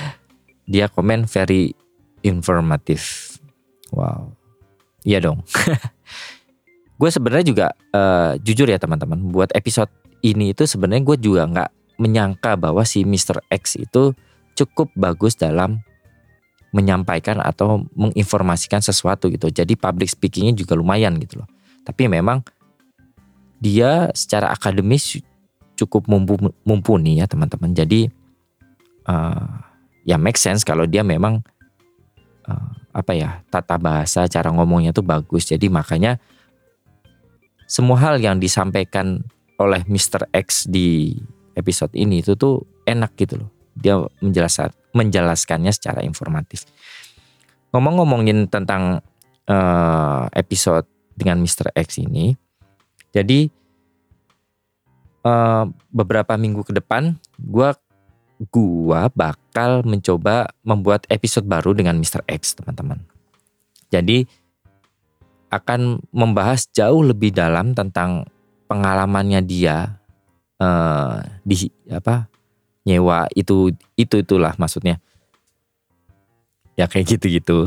dia 0.70 0.90
komen 0.90 1.28
very 1.28 1.72
informatif 2.22 3.34
wow 3.94 4.30
iya 5.06 5.22
dong 5.22 5.40
gue 7.00 7.10
sebenarnya 7.12 7.46
juga 7.46 7.66
uh, 7.92 8.34
jujur 8.40 8.68
ya 8.68 8.80
teman-teman 8.80 9.20
buat 9.30 9.52
episode 9.52 9.92
ini 10.24 10.56
itu 10.56 10.64
sebenarnya 10.64 11.04
gue 11.04 11.16
juga 11.20 11.42
nggak 11.46 11.70
menyangka 12.00 12.56
bahwa 12.56 12.84
si 12.84 13.04
Mr. 13.04 13.40
X 13.48 13.80
itu 13.80 14.12
cukup 14.56 14.88
bagus 14.96 15.36
dalam 15.36 15.80
menyampaikan 16.72 17.40
atau 17.40 17.88
menginformasikan 17.96 18.84
sesuatu 18.84 19.32
gitu. 19.32 19.48
Jadi 19.48 19.76
public 19.76 20.12
speakingnya 20.12 20.52
juga 20.52 20.76
lumayan 20.76 21.16
gitu 21.20 21.40
loh. 21.40 21.48
Tapi 21.84 22.08
memang 22.10 22.44
dia 23.56 24.12
secara 24.12 24.52
akademis 24.52 25.20
cukup 25.76 26.04
mumpuni 26.64 27.20
ya 27.20 27.24
teman-teman. 27.24 27.72
Jadi 27.72 28.12
uh, 29.06 29.46
ya 30.06 30.18
make 30.18 30.38
sense 30.38 30.62
kalau 30.62 30.86
dia 30.86 31.02
memang 31.02 31.42
uh, 32.46 32.70
apa 32.94 33.12
ya 33.12 33.42
tata 33.50 33.76
bahasa 33.76 34.26
cara 34.30 34.50
ngomongnya 34.52 34.94
tuh 34.94 35.06
bagus. 35.06 35.48
Jadi 35.50 35.66
makanya 35.70 36.18
semua 37.66 37.98
hal 37.98 38.22
yang 38.22 38.38
disampaikan 38.38 39.26
oleh 39.58 39.82
Mr. 39.88 40.30
X 40.30 40.68
di 40.70 41.18
episode 41.56 41.92
ini 41.96 42.20
itu 42.20 42.36
tuh 42.36 42.62
enak 42.86 43.16
gitu 43.18 43.42
loh. 43.42 43.50
dia 43.76 44.00
menjelaskan 44.24 44.72
menjelaskannya 44.96 45.68
secara 45.68 46.00
informatif. 46.00 46.64
Ngomong-ngomongin 47.76 48.48
tentang 48.48 49.04
uh, 49.44 50.24
episode 50.32 50.88
dengan 51.12 51.44
Mr. 51.44 51.76
X 51.76 52.00
ini, 52.00 52.32
jadi 53.12 53.52
uh, 55.28 55.68
beberapa 55.92 56.40
minggu 56.40 56.64
ke 56.64 56.72
depan, 56.72 57.20
gue 57.36 57.68
gua 58.52 59.08
bakal 59.12 59.84
mencoba 59.86 60.52
membuat 60.60 61.08
episode 61.08 61.48
baru 61.48 61.72
dengan 61.72 61.96
Mr. 61.96 62.24
X, 62.28 62.56
teman-teman. 62.56 63.00
Jadi 63.88 64.26
akan 65.48 66.02
membahas 66.10 66.66
jauh 66.74 67.06
lebih 67.06 67.30
dalam 67.32 67.72
tentang 67.72 68.26
pengalamannya 68.66 69.40
dia 69.46 70.02
uh, 70.58 71.22
di 71.46 71.70
apa 71.86 72.26
nyewa 72.82 73.30
itu 73.34 73.70
itu 73.94 74.14
itulah 74.22 74.54
maksudnya 74.58 74.98
ya 76.74 76.90
kayak 76.90 77.18
gitu 77.18 77.26
gitu 77.30 77.58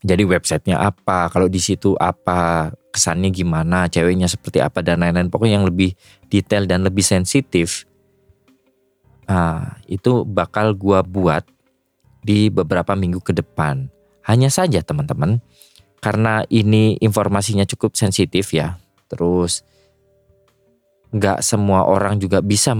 jadi 0.00 0.24
websitenya 0.24 0.80
apa 0.80 1.28
kalau 1.28 1.48
di 1.48 1.60
situ 1.60 1.92
apa 2.00 2.72
kesannya 2.92 3.28
gimana 3.28 3.88
ceweknya 3.88 4.28
seperti 4.28 4.64
apa 4.64 4.80
dan 4.80 5.04
lain-lain 5.04 5.28
pokoknya 5.28 5.60
yang 5.60 5.68
lebih 5.68 5.92
detail 6.32 6.64
dan 6.64 6.84
lebih 6.84 7.04
sensitif 7.04 7.84
nah, 9.30 9.78
itu 9.86 10.26
bakal 10.26 10.74
gua 10.74 11.06
buat 11.06 11.46
di 12.20 12.50
beberapa 12.50 12.92
minggu 12.98 13.22
ke 13.22 13.32
depan. 13.32 13.88
Hanya 14.26 14.52
saja 14.52 14.82
teman-teman 14.82 15.40
karena 16.02 16.44
ini 16.52 16.98
informasinya 17.00 17.64
cukup 17.64 17.96
sensitif 17.96 18.52
ya. 18.52 18.76
Terus 19.08 19.64
nggak 21.10 21.42
semua 21.42 21.86
orang 21.90 22.22
juga 22.22 22.38
bisa 22.42 22.76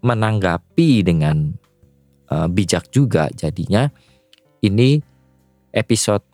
menanggapi 0.00 0.90
dengan 1.02 1.52
uh, 2.30 2.48
bijak 2.48 2.88
juga. 2.94 3.28
Jadinya 3.34 3.90
ini 4.62 5.02
episode 5.74 6.24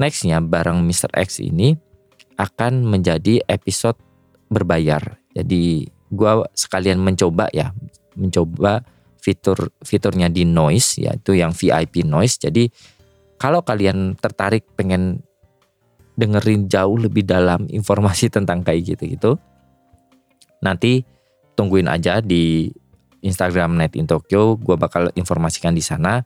nextnya 0.00 0.42
bareng 0.42 0.82
Mr. 0.82 1.12
X 1.14 1.38
ini 1.44 1.76
akan 2.34 2.82
menjadi 2.82 3.44
episode 3.46 3.96
berbayar. 4.50 5.18
Jadi 5.34 5.86
gue 6.14 6.32
sekalian 6.54 6.98
mencoba 7.02 7.50
ya 7.54 7.70
mencoba 8.18 8.82
fitur 9.20 9.72
fiturnya 9.80 10.28
di 10.28 10.44
noise 10.44 11.00
yaitu 11.00 11.36
yang 11.38 11.54
VIP 11.54 12.04
noise 12.04 12.36
jadi 12.38 12.68
kalau 13.40 13.64
kalian 13.64 14.14
tertarik 14.16 14.64
pengen 14.78 15.24
dengerin 16.14 16.70
jauh 16.70 16.94
lebih 16.94 17.26
dalam 17.26 17.66
informasi 17.66 18.30
tentang 18.30 18.62
kayak 18.62 18.94
gitu-gitu 18.94 19.34
nanti 20.62 21.02
tungguin 21.54 21.90
aja 21.90 22.22
di 22.22 22.70
Instagram 23.24 23.80
Net 23.80 23.96
in 23.96 24.04
Tokyo, 24.04 24.60
gue 24.60 24.76
bakal 24.76 25.08
informasikan 25.16 25.72
di 25.72 25.80
sana. 25.80 26.20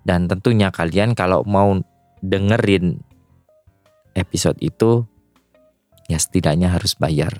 Dan 0.00 0.24
tentunya 0.24 0.72
kalian 0.72 1.12
kalau 1.12 1.44
mau 1.44 1.76
dengerin 2.24 2.96
episode 4.16 4.56
itu, 4.64 5.04
ya 6.08 6.16
setidaknya 6.16 6.72
harus 6.72 6.96
bayar. 6.96 7.36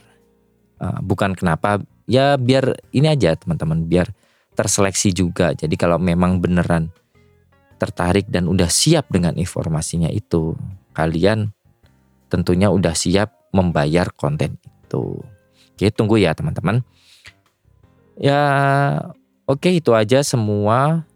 Uh, 0.78 1.02
bukan 1.02 1.34
kenapa, 1.34 1.82
ya 2.06 2.38
biar 2.38 2.78
ini 2.94 3.10
aja 3.10 3.34
teman-teman, 3.34 3.86
biar 3.86 4.10
terseleksi 4.54 5.10
juga. 5.14 5.54
Jadi 5.54 5.74
kalau 5.74 5.98
memang 5.98 6.38
beneran 6.38 6.90
tertarik 7.78 8.26
dan 8.30 8.50
udah 8.50 8.66
siap 8.66 9.10
dengan 9.10 9.34
informasinya 9.38 10.10
itu, 10.10 10.54
kalian 10.94 11.50
tentunya 12.26 12.70
udah 12.70 12.94
siap 12.94 13.34
membayar 13.54 14.10
konten 14.14 14.58
itu. 14.62 15.18
Oke, 15.78 15.94
tunggu 15.94 16.18
ya 16.18 16.34
teman-teman. 16.34 16.82
Ya, 18.18 18.42
oke 19.46 19.70
itu 19.70 19.94
aja 19.94 20.26
semua 20.26 21.06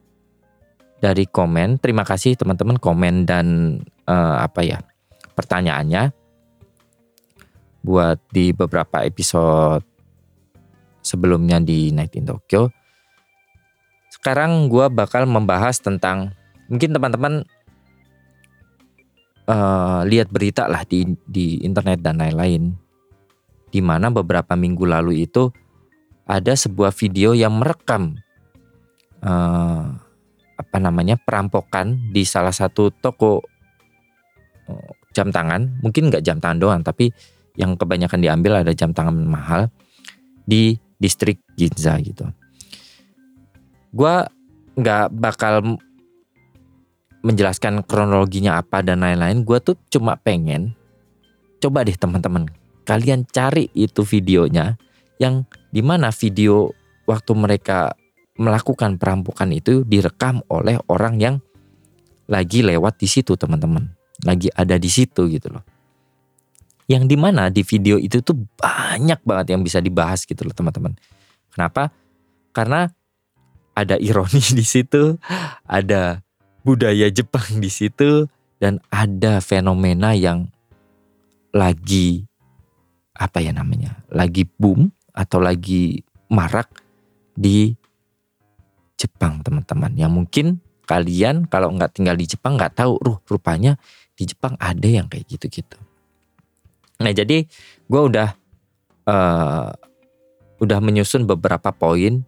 dari 1.02 1.26
komen. 1.26 1.82
Terima 1.82 2.06
kasih 2.06 2.38
teman-teman 2.38 2.78
komen 2.78 3.26
dan 3.26 3.46
uh, 4.06 4.38
apa 4.38 4.62
ya 4.62 4.78
pertanyaannya 5.34 6.14
buat 7.82 8.18
di 8.30 8.54
beberapa 8.54 9.02
episode 9.02 9.82
sebelumnya 11.02 11.58
di 11.58 11.90
Night 11.90 12.14
in 12.14 12.26
Tokyo. 12.26 12.70
Sekarang 14.08 14.70
gue 14.70 14.86
bakal 14.86 15.26
membahas 15.26 15.82
tentang 15.82 16.30
mungkin 16.70 16.94
teman-teman 16.94 17.42
uh, 19.50 20.00
lihat 20.06 20.30
berita 20.30 20.70
lah 20.70 20.86
di 20.86 21.04
di 21.26 21.58
internet 21.66 22.00
dan 22.00 22.22
lain-lain 22.22 22.72
di 23.72 23.80
mana 23.80 24.12
beberapa 24.12 24.52
minggu 24.54 24.84
lalu 24.84 25.26
itu 25.26 25.48
ada 26.28 26.54
sebuah 26.54 26.94
video 26.94 27.34
yang 27.34 27.56
merekam 27.58 28.20
uh, 29.24 29.96
apa 30.54 30.76
namanya 30.78 31.18
perampokan 31.18 31.98
di 32.12 32.22
salah 32.22 32.54
satu 32.54 32.92
toko 32.92 33.42
uh, 34.70 34.92
jam 35.16 35.32
tangan 35.32 35.82
mungkin 35.82 36.12
nggak 36.12 36.22
jam 36.22 36.38
tangan 36.38 36.58
doang 36.60 36.80
tapi 36.84 37.10
yang 37.58 37.76
kebanyakan 37.76 38.20
diambil 38.20 38.64
ada 38.64 38.72
jam 38.72 38.92
tangan 38.96 39.14
mahal 39.14 39.68
di 40.48 40.76
distrik 40.96 41.42
Ginza 41.58 41.98
gitu. 42.00 42.28
Gua 43.92 44.24
nggak 44.78 45.12
bakal 45.12 45.78
menjelaskan 47.22 47.86
kronologinya 47.86 48.58
apa 48.58 48.82
dan 48.82 49.04
lain-lain. 49.04 49.46
Gue 49.46 49.62
tuh 49.62 49.78
cuma 49.88 50.18
pengen 50.18 50.74
coba 51.62 51.86
deh 51.86 51.94
teman-teman 51.94 52.50
kalian 52.82 53.22
cari 53.30 53.70
itu 53.78 54.02
videonya 54.02 54.74
yang 55.22 55.46
di 55.70 55.78
mana 55.86 56.10
video 56.10 56.74
waktu 57.06 57.32
mereka 57.38 57.94
melakukan 58.34 58.98
perampokan 58.98 59.54
itu 59.54 59.86
direkam 59.86 60.42
oleh 60.50 60.74
orang 60.90 61.22
yang 61.22 61.36
lagi 62.26 62.66
lewat 62.66 62.98
di 62.98 63.06
situ 63.06 63.38
teman-teman 63.38 63.86
lagi 64.26 64.50
ada 64.50 64.74
di 64.74 64.90
situ 64.90 65.30
gitu 65.30 65.54
loh 65.54 65.62
yang 66.90 67.06
di 67.06 67.14
mana 67.14 67.48
di 67.52 67.62
video 67.62 67.98
itu 67.98 68.22
tuh 68.22 68.34
banyak 68.58 69.22
banget 69.22 69.54
yang 69.54 69.62
bisa 69.62 69.78
dibahas 69.78 70.26
gitu 70.26 70.42
loh 70.42 70.54
teman-teman. 70.54 70.94
Kenapa? 71.52 71.94
Karena 72.50 72.90
ada 73.72 73.96
ironi 73.96 74.42
di 74.58 74.64
situ 74.66 75.16
ada 75.64 76.20
budaya 76.62 77.08
Jepang 77.08 77.58
di 77.58 77.70
situ 77.70 78.26
dan 78.58 78.78
ada 78.90 79.42
fenomena 79.42 80.14
yang 80.14 80.46
lagi 81.52 82.24
apa 83.12 83.44
ya 83.44 83.52
namanya 83.52 84.00
lagi 84.08 84.48
boom 84.56 84.88
atau 85.12 85.38
lagi 85.42 86.00
marak 86.32 86.70
di 87.36 87.76
Jepang 88.96 89.42
teman-teman. 89.42 89.92
Yang 89.98 90.12
mungkin 90.14 90.46
kalian 90.86 91.46
kalau 91.50 91.74
nggak 91.74 91.98
tinggal 91.98 92.14
di 92.14 92.26
Jepang 92.26 92.54
nggak 92.54 92.78
tahu 92.78 92.98
ruh 93.02 93.18
rupanya 93.26 93.78
di 94.14 94.28
Jepang 94.28 94.54
ada 94.60 94.86
yang 94.86 95.08
kayak 95.10 95.26
gitu-gitu 95.26 95.91
nah 97.02 97.12
jadi 97.12 97.44
gue 97.90 98.00
udah 98.00 98.28
uh, 99.10 99.70
udah 100.62 100.78
menyusun 100.78 101.26
beberapa 101.26 101.74
poin 101.74 102.22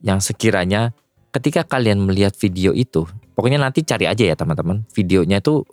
yang 0.00 0.22
sekiranya 0.22 0.94
ketika 1.34 1.66
kalian 1.66 2.06
melihat 2.06 2.32
video 2.38 2.70
itu 2.70 3.04
pokoknya 3.34 3.60
nanti 3.60 3.84
cari 3.84 4.08
aja 4.08 4.24
ya 4.24 4.36
teman-teman. 4.38 4.86
Videonya 4.94 5.42
itu 5.42 5.66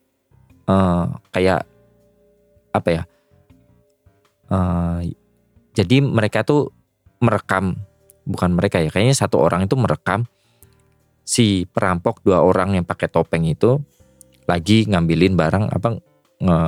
uh, 0.67 1.07
kayak 1.31 1.63
apa 2.73 2.89
ya 2.89 3.03
Uh, 4.53 5.01
jadi 5.73 6.03
mereka 6.03 6.45
tuh 6.45 6.69
merekam, 7.23 7.73
bukan 8.29 8.53
mereka 8.53 8.77
ya, 8.77 8.93
kayaknya 8.93 9.17
satu 9.17 9.41
orang 9.41 9.65
itu 9.65 9.73
merekam 9.73 10.29
si 11.25 11.65
perampok 11.65 12.21
dua 12.21 12.43
orang 12.43 12.77
yang 12.77 12.85
pakai 12.85 13.09
topeng 13.09 13.47
itu 13.47 13.81
lagi 14.45 14.83
ngambilin 14.85 15.39
barang 15.39 15.71
apa 15.71 15.87
nge, 16.43 16.59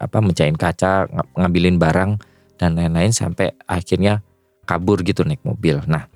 apa 0.00 0.18
mecahin 0.24 0.56
kaca, 0.56 1.04
ngambilin 1.36 1.76
barang 1.76 2.16
dan 2.56 2.72
lain-lain 2.72 3.12
sampai 3.12 3.52
akhirnya 3.68 4.24
kabur 4.64 5.04
gitu 5.04 5.22
naik 5.28 5.44
mobil. 5.44 5.76
Nah, 5.84 6.08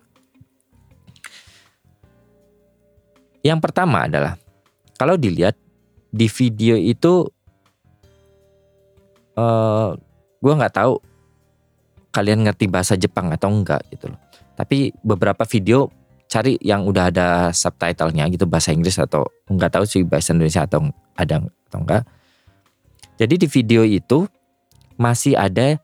yang 3.45 3.61
pertama 3.61 4.09
adalah 4.09 4.41
kalau 4.97 5.21
dilihat 5.21 5.61
di 6.09 6.31
video 6.33 6.81
itu 6.81 7.29
uh, 9.37 9.93
gue 10.41 10.53
nggak 10.55 10.75
tahu 10.81 10.97
kalian 12.15 12.47
ngerti 12.47 12.71
bahasa 12.71 12.95
Jepang 12.95 13.29
atau 13.35 13.51
enggak 13.51 13.83
gitu 13.93 14.09
loh. 14.09 14.21
Tapi 14.55 14.95
beberapa 15.03 15.43
video 15.45 15.91
cari 16.31 16.55
yang 16.63 16.87
udah 16.87 17.11
ada 17.11 17.29
subtitlenya 17.51 18.31
gitu 18.31 18.47
bahasa 18.47 18.71
Inggris 18.71 18.97
atau 18.97 19.27
nggak 19.51 19.71
tahu 19.77 19.85
sih 19.85 20.07
bahasa 20.07 20.31
Indonesia 20.33 20.63
atau 20.63 20.89
ada 21.19 21.43
atau 21.43 21.79
enggak. 21.83 22.07
Jadi 23.15 23.35
di 23.45 23.49
video 23.49 23.83
itu 23.87 24.27
masih 24.99 25.35
ada 25.39 25.79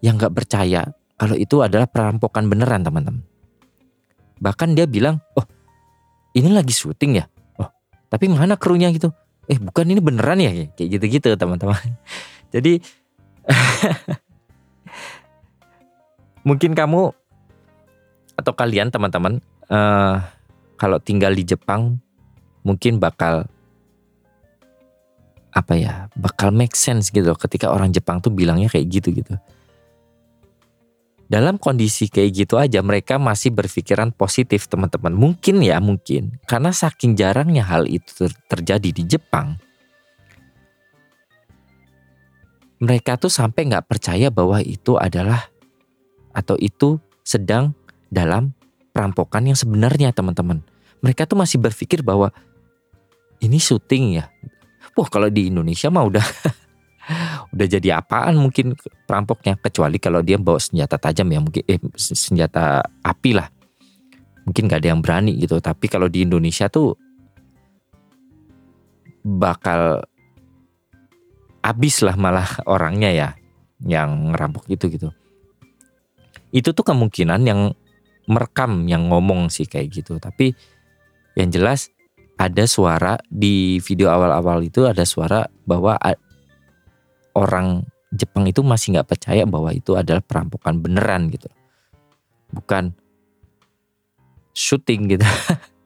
yang 0.00 0.16
nggak 0.16 0.32
percaya 0.32 0.88
kalau 1.20 1.36
itu 1.36 1.60
adalah 1.60 1.84
perampokan 1.88 2.48
beneran 2.48 2.80
teman-teman. 2.84 3.24
Bahkan 4.40 4.72
dia 4.72 4.88
bilang, 4.88 5.20
oh 5.36 5.44
ini 6.32 6.48
lagi 6.48 6.72
syuting 6.72 7.20
ya. 7.20 7.24
Oh 7.60 7.68
tapi 8.08 8.28
mana 8.28 8.56
krunya 8.56 8.88
gitu? 8.92 9.12
Eh 9.48 9.60
bukan 9.60 9.88
ini 9.88 10.00
beneran 10.00 10.40
ya 10.40 10.52
kayak 10.76 10.88
gitu-gitu 11.00 11.36
teman-teman. 11.36 11.80
Jadi 12.54 12.80
Mungkin 16.48 16.72
kamu 16.72 17.12
atau 18.40 18.52
kalian 18.56 18.88
teman-teman 18.88 19.44
uh, 19.68 20.16
kalau 20.80 20.96
tinggal 20.96 21.36
di 21.36 21.44
Jepang 21.44 22.00
mungkin 22.64 22.96
bakal 22.96 23.44
apa 25.50 25.74
ya 25.74 26.06
bakal 26.14 26.54
make 26.54 26.78
sense 26.78 27.10
gitu 27.10 27.34
ketika 27.34 27.70
orang 27.70 27.90
Jepang 27.90 28.22
tuh 28.22 28.30
bilangnya 28.30 28.70
kayak 28.70 28.86
gitu 28.88 29.10
gitu. 29.14 29.34
Dalam 31.30 31.62
kondisi 31.62 32.10
kayak 32.10 32.30
gitu 32.34 32.58
aja 32.58 32.82
mereka 32.82 33.14
masih 33.14 33.54
berpikiran 33.54 34.10
positif 34.10 34.66
teman-teman. 34.66 35.14
Mungkin 35.14 35.62
ya 35.62 35.78
mungkin. 35.78 36.42
Karena 36.42 36.74
saking 36.74 37.14
jarangnya 37.14 37.62
hal 37.62 37.86
itu 37.86 38.10
ter 38.26 38.34
terjadi 38.50 38.90
di 38.90 39.06
Jepang 39.06 39.54
mereka 42.80 43.20
tuh 43.20 43.28
sampai 43.28 43.68
nggak 43.68 43.86
percaya 43.86 44.32
bahwa 44.32 44.58
itu 44.64 44.96
adalah 44.96 45.52
atau 46.32 46.56
itu 46.56 46.96
sedang 47.20 47.76
dalam 48.08 48.56
perampokan 48.96 49.52
yang 49.52 49.58
sebenarnya 49.58 50.16
teman-teman. 50.16 50.64
Mereka 51.04 51.28
tuh 51.28 51.36
masih 51.36 51.60
berpikir 51.60 52.00
bahwa 52.00 52.32
ini 53.44 53.60
syuting 53.60 54.20
ya 54.20 54.32
Wah 54.96 55.08
kalau 55.08 55.30
di 55.30 55.48
Indonesia 55.50 55.88
mah 55.88 56.04
udah 56.06 56.26
udah 57.54 57.66
jadi 57.66 58.02
apaan 58.02 58.38
mungkin 58.38 58.74
perampoknya? 59.06 59.58
Kecuali 59.58 59.98
kalau 60.02 60.20
dia 60.20 60.36
bawa 60.36 60.58
senjata 60.58 60.98
tajam 60.98 61.30
ya 61.30 61.40
mungkin 61.42 61.62
eh, 61.66 61.80
senjata 61.98 62.82
api 63.02 63.30
lah. 63.36 63.48
Mungkin 64.44 64.66
nggak 64.66 64.80
ada 64.82 64.88
yang 64.90 65.00
berani 65.02 65.38
gitu. 65.38 65.62
Tapi 65.62 65.86
kalau 65.86 66.10
di 66.10 66.26
Indonesia 66.26 66.66
tuh 66.66 66.98
bakal 69.22 70.02
habis 71.60 72.00
lah 72.00 72.16
malah 72.16 72.48
orangnya 72.64 73.10
ya 73.12 73.28
yang 73.84 74.32
ngerampok 74.34 74.66
itu 74.68 74.88
gitu. 74.90 75.08
Itu 76.50 76.74
tuh 76.74 76.82
kemungkinan 76.82 77.40
yang 77.46 77.70
merekam 78.26 78.90
yang 78.90 79.06
ngomong 79.06 79.52
sih 79.52 79.70
kayak 79.70 80.02
gitu. 80.02 80.18
Tapi 80.18 80.52
yang 81.38 81.48
jelas 81.52 81.92
ada 82.40 82.64
suara 82.64 83.20
di 83.28 83.76
video 83.84 84.08
awal-awal 84.08 84.64
itu 84.64 84.88
ada 84.88 85.04
suara 85.04 85.44
bahwa 85.68 86.00
orang 87.36 87.84
Jepang 88.10 88.48
itu 88.48 88.64
masih 88.64 88.96
nggak 88.96 89.12
percaya 89.12 89.44
bahwa 89.44 89.70
itu 89.70 89.94
adalah 89.94 90.24
perampokan 90.24 90.80
beneran 90.80 91.28
gitu. 91.28 91.46
Bukan 92.50 92.96
syuting 94.56 95.14
gitu. 95.14 95.28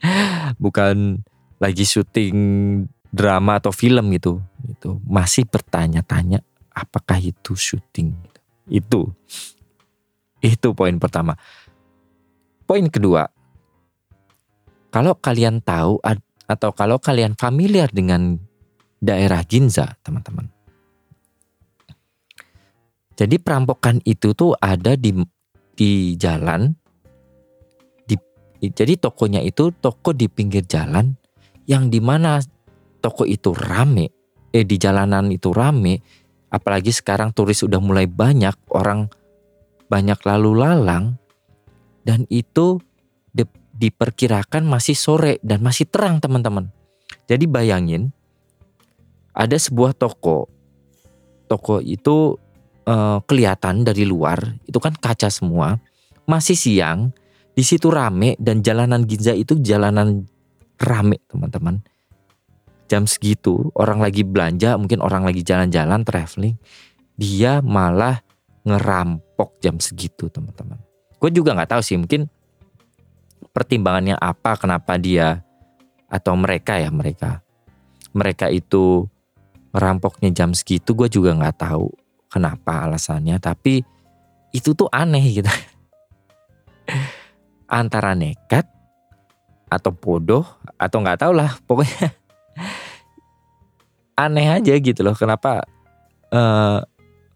Bukan 0.64 1.20
lagi 1.58 1.84
syuting 1.84 2.38
drama 3.10 3.58
atau 3.60 3.74
film 3.74 4.14
gitu. 4.14 4.40
Itu 4.64 5.02
masih 5.04 5.44
bertanya-tanya 5.50 6.40
apakah 6.70 7.18
itu 7.18 7.58
syuting 7.58 8.14
gitu. 8.14 8.40
itu. 8.70 9.00
Itu 10.40 10.72
poin 10.72 10.96
pertama. 11.02 11.36
Poin 12.64 12.88
kedua 12.88 13.28
kalau 14.94 15.18
kalian 15.18 15.58
tahu 15.58 15.98
atau 16.44 16.70
kalau 16.76 17.00
kalian 17.00 17.36
familiar 17.36 17.88
dengan 17.88 18.36
daerah 19.00 19.44
Ginza, 19.44 19.96
teman-teman. 20.00 20.48
Jadi 23.14 23.38
perampokan 23.38 24.02
itu 24.02 24.34
tuh 24.34 24.58
ada 24.58 24.98
di 24.98 25.14
di 25.74 26.14
jalan 26.18 26.74
di 28.06 28.18
jadi 28.70 28.98
tokonya 28.98 29.42
itu 29.42 29.70
toko 29.78 30.14
di 30.14 30.26
pinggir 30.26 30.66
jalan 30.66 31.14
yang 31.66 31.90
di 31.90 31.98
mana 32.02 32.42
toko 33.02 33.26
itu 33.26 33.54
rame 33.54 34.10
eh 34.54 34.62
di 34.62 34.78
jalanan 34.78 35.30
itu 35.34 35.50
rame 35.50 35.98
apalagi 36.50 36.94
sekarang 36.94 37.34
turis 37.34 37.66
udah 37.66 37.82
mulai 37.82 38.06
banyak 38.06 38.54
orang 38.70 39.10
banyak 39.90 40.18
lalu 40.22 40.62
lalang 40.62 41.18
dan 42.06 42.26
itu 42.30 42.78
diperkirakan 43.74 44.62
masih 44.64 44.94
sore 44.94 45.42
dan 45.42 45.60
masih 45.60 45.90
terang 45.90 46.22
teman-teman. 46.22 46.70
Jadi 47.26 47.44
bayangin 47.50 48.14
ada 49.34 49.58
sebuah 49.58 49.98
toko. 49.98 50.46
Toko 51.50 51.82
itu 51.82 52.38
uh, 52.86 53.18
kelihatan 53.26 53.84
dari 53.84 54.06
luar, 54.06 54.40
itu 54.64 54.78
kan 54.78 54.94
kaca 54.96 55.28
semua. 55.28 55.76
Masih 56.24 56.56
siang, 56.56 57.12
di 57.52 57.60
situ 57.60 57.92
rame 57.92 58.38
dan 58.40 58.64
jalanan 58.64 59.04
Ginza 59.04 59.36
itu 59.36 59.60
jalanan 59.60 60.24
rame 60.80 61.20
teman-teman. 61.28 61.84
Jam 62.88 63.04
segitu 63.04 63.74
orang 63.76 64.00
lagi 64.00 64.24
belanja, 64.24 64.76
mungkin 64.80 65.04
orang 65.04 65.24
lagi 65.28 65.44
jalan-jalan 65.44 66.00
traveling, 66.06 66.56
dia 67.18 67.60
malah 67.60 68.24
ngerampok 68.64 69.60
jam 69.60 69.76
segitu 69.76 70.32
teman-teman. 70.32 70.80
Gue 71.20 71.28
juga 71.28 71.52
nggak 71.52 71.76
tahu 71.76 71.82
sih, 71.84 72.00
mungkin 72.00 72.28
pertimbangannya 73.54 74.18
apa 74.18 74.58
kenapa 74.58 74.98
dia 74.98 75.46
atau 76.10 76.34
mereka 76.34 76.76
ya 76.82 76.90
mereka. 76.90 77.40
Mereka 78.10 78.50
itu 78.50 79.06
merampoknya 79.70 80.34
jam 80.34 80.50
segitu 80.50 80.94
gue 80.94 81.06
juga 81.06 81.34
nggak 81.34 81.58
tahu 81.62 81.90
kenapa 82.30 82.86
alasannya 82.86 83.38
tapi 83.38 83.86
itu 84.50 84.74
tuh 84.74 84.90
aneh 84.90 85.22
gitu. 85.22 85.46
Antara 87.70 88.18
nekat 88.18 88.66
atau 89.70 89.90
bodoh 89.94 90.44
atau 90.78 90.98
nggak 91.02 91.18
tahu 91.22 91.32
lah 91.34 91.58
pokoknya 91.66 92.14
aneh 94.26 94.46
aja 94.46 94.74
gitu 94.78 95.00
loh 95.02 95.14
kenapa 95.14 95.62
uh, 96.34 96.82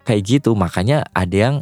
kayak 0.03 0.23
gitu. 0.27 0.55
Makanya 0.55 1.07
ada 1.15 1.37
yang 1.37 1.57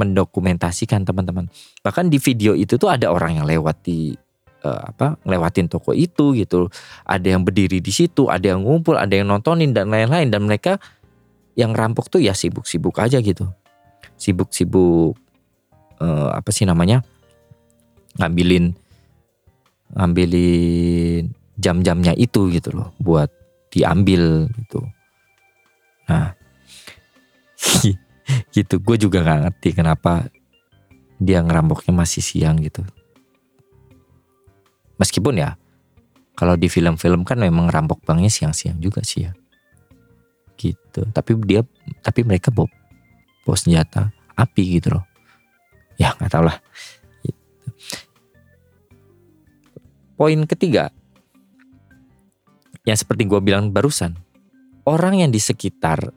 mendokumentasikan 0.00 1.04
teman-teman. 1.04 1.52
Bahkan 1.84 2.08
di 2.08 2.16
video 2.16 2.56
itu 2.56 2.80
tuh 2.80 2.88
ada 2.88 3.12
orang 3.12 3.36
yang 3.36 3.46
lewat 3.46 3.84
di 3.84 4.16
uh, 4.64 4.82
apa 4.88 5.20
ngelewatin 5.28 5.68
toko 5.68 5.92
itu 5.92 6.32
gitu. 6.40 6.72
Ada 7.04 7.36
yang 7.36 7.44
berdiri 7.44 7.84
di 7.84 7.92
situ, 7.92 8.32
ada 8.32 8.56
yang 8.56 8.64
ngumpul, 8.64 8.96
ada 8.96 9.12
yang 9.12 9.28
nontonin 9.28 9.76
dan 9.76 9.92
lain-lain 9.92 10.32
dan 10.32 10.48
mereka 10.48 10.80
yang 11.58 11.76
rampok 11.76 12.08
tuh 12.08 12.24
ya 12.24 12.32
sibuk-sibuk 12.32 12.96
aja 12.96 13.20
gitu. 13.20 13.44
Sibuk-sibuk 14.16 15.16
uh, 16.00 16.30
apa 16.32 16.50
sih 16.50 16.64
namanya? 16.64 17.04
ngambilin 18.18 18.74
ngambilin 19.94 21.30
jam-jamnya 21.60 22.12
itu 22.18 22.50
gitu 22.50 22.74
loh 22.74 22.90
buat 22.98 23.30
diambil 23.70 24.50
gitu. 24.50 24.82
Nah, 26.10 26.34
gitu. 28.56 28.80
Gue 28.80 28.96
juga 28.96 29.22
nggak 29.22 29.40
ngerti 29.48 29.68
kenapa 29.76 30.28
dia 31.20 31.44
ngerampoknya 31.44 31.92
masih 31.92 32.24
siang 32.24 32.56
gitu. 32.60 32.84
Meskipun 34.96 35.40
ya 35.40 35.56
kalau 36.36 36.56
di 36.56 36.68
film-film 36.72 37.24
kan 37.24 37.40
memang 37.40 37.68
ngerampok 37.68 38.04
banknya 38.04 38.32
siang-siang 38.32 38.80
juga 38.80 39.04
sih 39.04 39.28
ya. 39.28 39.32
Gitu. 40.56 41.08
Tapi 41.12 41.30
dia 41.44 41.64
tapi 42.00 42.24
mereka 42.24 42.52
bawa, 42.52 42.68
bawa 43.44 43.56
senjata 43.56 44.12
api 44.36 44.80
gitu 44.80 44.96
loh. 44.96 45.04
Ya 46.00 46.16
nggak 46.16 46.32
tau 46.32 46.44
lah. 46.44 46.56
Gitu. 47.24 47.38
poin 50.20 50.36
ketiga 50.44 50.92
yang 52.84 52.96
seperti 52.96 53.24
gue 53.24 53.40
bilang 53.40 53.72
barusan 53.72 54.16
orang 54.84 55.24
yang 55.24 55.30
di 55.32 55.40
sekitar 55.40 56.12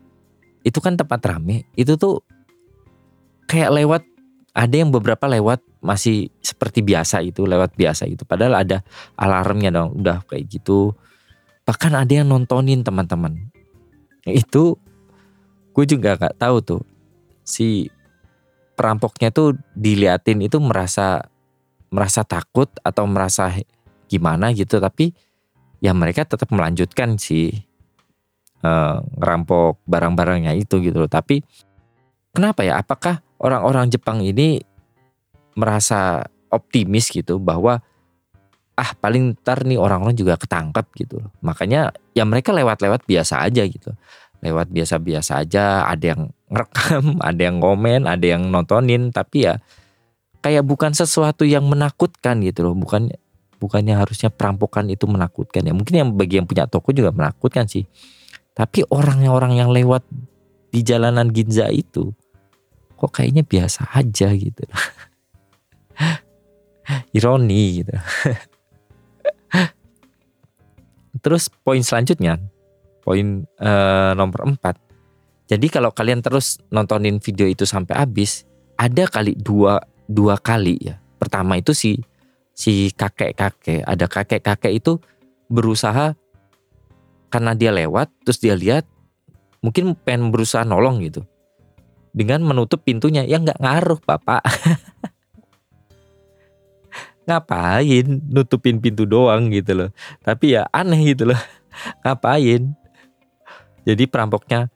itu 0.63 0.79
kan 0.79 0.95
tempat 0.95 1.19
rame. 1.23 1.67
Itu 1.75 1.99
tuh 1.99 2.23
kayak 3.47 3.71
lewat 3.75 4.03
ada 4.53 4.75
yang 4.75 4.89
beberapa 4.93 5.25
lewat 5.27 5.65
masih 5.83 6.31
seperti 6.39 6.79
biasa 6.85 7.19
itu 7.25 7.43
lewat 7.43 7.75
biasa 7.75 8.07
itu. 8.07 8.23
Padahal 8.23 8.63
ada 8.63 8.81
alarmnya 9.19 9.69
dong 9.69 9.99
udah 9.99 10.23
kayak 10.25 10.47
gitu. 10.47 10.95
Bahkan 11.67 11.91
ada 11.93 12.13
yang 12.13 12.31
nontonin 12.31 12.85
teman-teman. 12.85 13.51
Itu 14.23 14.79
gue 15.75 15.85
juga 15.85 16.15
nggak 16.15 16.39
tahu 16.39 16.57
tuh. 16.63 16.81
Si 17.43 17.91
perampoknya 18.79 19.29
tuh 19.35 19.59
diliatin 19.75 20.39
itu 20.39 20.57
merasa 20.63 21.27
merasa 21.91 22.25
takut 22.25 22.71
atau 22.85 23.03
merasa 23.09 23.51
gimana 24.07 24.55
gitu. 24.55 24.79
Tapi 24.79 25.11
ya 25.83 25.91
mereka 25.91 26.23
tetap 26.23 26.47
melanjutkan 26.53 27.19
sih 27.19 27.72
uh, 28.63 29.03
ngerampok 29.19 29.83
barang-barangnya 29.85 30.55
itu 30.57 30.79
gitu 30.81 31.03
loh. 31.05 31.11
Tapi 31.11 31.43
kenapa 32.33 32.65
ya? 32.65 32.79
Apakah 32.79 33.21
orang-orang 33.37 33.91
Jepang 33.91 34.23
ini 34.23 34.63
merasa 35.53 36.25
optimis 36.49 37.11
gitu 37.13 37.37
bahwa 37.37 37.83
ah 38.73 38.91
paling 38.97 39.37
ntar 39.37 39.69
nih 39.69 39.77
orang-orang 39.77 40.17
juga 40.17 40.39
ketangkap 40.39 40.89
gitu 40.97 41.21
loh. 41.21 41.29
Makanya 41.45 41.93
ya 42.17 42.25
mereka 42.25 42.49
lewat-lewat 42.55 43.05
biasa 43.05 43.45
aja 43.45 43.61
gitu. 43.69 43.93
Lewat 44.43 44.73
biasa-biasa 44.73 45.45
aja, 45.45 45.87
ada 45.87 46.03
yang 46.03 46.21
ngerekam, 46.49 47.17
ada 47.29 47.41
yang 47.41 47.57
komen, 47.61 48.09
ada 48.09 48.25
yang 48.25 48.49
nontonin, 48.49 49.13
tapi 49.13 49.47
ya 49.47 49.61
kayak 50.43 50.65
bukan 50.67 50.91
sesuatu 50.91 51.45
yang 51.45 51.63
menakutkan 51.69 52.41
gitu 52.41 52.65
loh. 52.65 52.75
Bukan 52.75 53.13
bukannya 53.61 53.95
harusnya 53.95 54.27
perampokan 54.33 54.89
itu 54.89 55.05
menakutkan 55.07 55.63
ya. 55.63 55.71
Mungkin 55.71 55.93
yang 55.93 56.09
bagi 56.11 56.41
yang 56.41 56.49
punya 56.49 56.67
toko 56.67 56.91
juga 56.91 57.13
menakutkan 57.13 57.69
sih. 57.69 57.85
Tapi 58.53 58.85
orang-orang 58.89 59.57
yang 59.57 59.73
lewat 59.73 60.05
di 60.69 60.85
jalanan 60.85 61.33
Ginza 61.33 61.69
itu 61.73 62.13
kok 62.93 63.11
kayaknya 63.11 63.43
biasa 63.43 63.89
aja 63.97 64.29
gitu. 64.33 64.63
ironi 67.17 67.83
gitu. 67.83 67.93
Terus 71.23 71.47
poin 71.63 71.79
selanjutnya, 71.79 72.35
poin 73.05 73.47
uh, 73.63 74.11
nomor 74.17 74.55
4. 74.55 74.59
Jadi 75.47 75.67
kalau 75.69 75.91
kalian 75.91 76.23
terus 76.23 76.57
nontonin 76.71 77.19
video 77.19 77.47
itu 77.47 77.65
sampai 77.67 77.99
habis, 77.99 78.45
ada 78.79 79.05
kali 79.07 79.35
dua 79.37 79.79
dua 80.07 80.37
kali 80.39 80.77
ya. 80.81 80.97
Pertama 81.19 81.57
itu 81.59 81.73
si 81.75 81.99
si 82.55 82.89
kakek-kakek, 82.95 83.83
ada 83.85 84.07
kakek-kakek 84.07 84.73
itu 84.73 84.99
berusaha 85.51 86.15
karena 87.33 87.57
dia 87.57 87.73
lewat 87.73 88.13
terus 88.21 88.37
dia 88.37 88.53
lihat 88.53 88.85
mungkin 89.65 89.97
pengen 89.97 90.29
berusaha 90.29 90.61
nolong 90.61 91.01
gitu. 91.01 91.25
Dengan 92.13 92.45
menutup 92.45 92.85
pintunya 92.85 93.25
ya 93.25 93.41
nggak 93.41 93.57
ngaruh 93.57 93.97
bapak. 94.05 94.45
Ngapain 97.25 98.21
nutupin 98.29 98.77
pintu 98.77 99.09
doang 99.09 99.49
gitu 99.49 99.73
loh. 99.73 99.89
Tapi 100.21 100.53
ya 100.53 100.69
aneh 100.69 101.17
gitu 101.17 101.33
loh. 101.33 101.41
Ngapain? 102.05 102.77
Jadi 103.81 104.03
perampoknya 104.05 104.69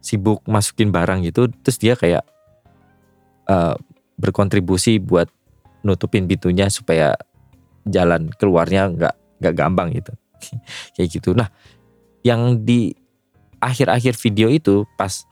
sibuk 0.00 0.40
masukin 0.48 0.88
barang 0.88 1.28
gitu 1.28 1.52
terus 1.60 1.76
dia 1.76 1.92
kayak 1.92 2.24
uh, 3.52 3.76
berkontribusi 4.16 4.96
buat 4.96 5.28
nutupin 5.84 6.24
pintunya 6.24 6.72
supaya 6.72 7.20
jalan 7.84 8.32
keluarnya 8.32 8.96
nggak 8.96 9.14
nggak 9.44 9.54
gampang 9.54 9.92
gitu. 9.92 10.16
Kayak 10.96 11.08
gitu. 11.12 11.36
Nah 11.36 11.52
yang 12.28 12.60
di 12.60 12.92
akhir-akhir 13.58 14.20
video 14.20 14.52
itu 14.52 14.84
pas 15.00 15.24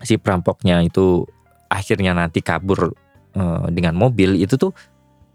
si 0.00 0.14
perampoknya 0.16 0.80
itu 0.86 1.26
akhirnya 1.66 2.14
nanti 2.14 2.40
kabur 2.40 2.94
uh, 3.34 3.66
dengan 3.68 3.98
mobil 3.98 4.38
itu 4.38 4.54
tuh 4.54 4.70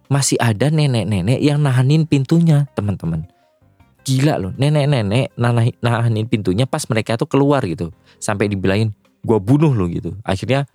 masih 0.08 0.40
ada 0.40 0.72
nenek-nenek 0.72 1.44
yang 1.44 1.60
nahanin 1.60 2.08
pintunya 2.08 2.70
teman-teman. 2.74 3.28
Gila 4.06 4.38
loh 4.38 4.54
nenek-nenek 4.56 5.36
nahanin 5.84 6.26
pintunya 6.30 6.64
pas 6.64 6.86
mereka 6.88 7.20
tuh 7.20 7.28
keluar 7.28 7.66
gitu. 7.68 7.92
Sampai 8.22 8.48
dibilangin 8.48 8.96
gue 9.26 9.38
bunuh 9.42 9.74
lo 9.74 9.90
gitu. 9.90 10.16
Akhirnya 10.24 10.70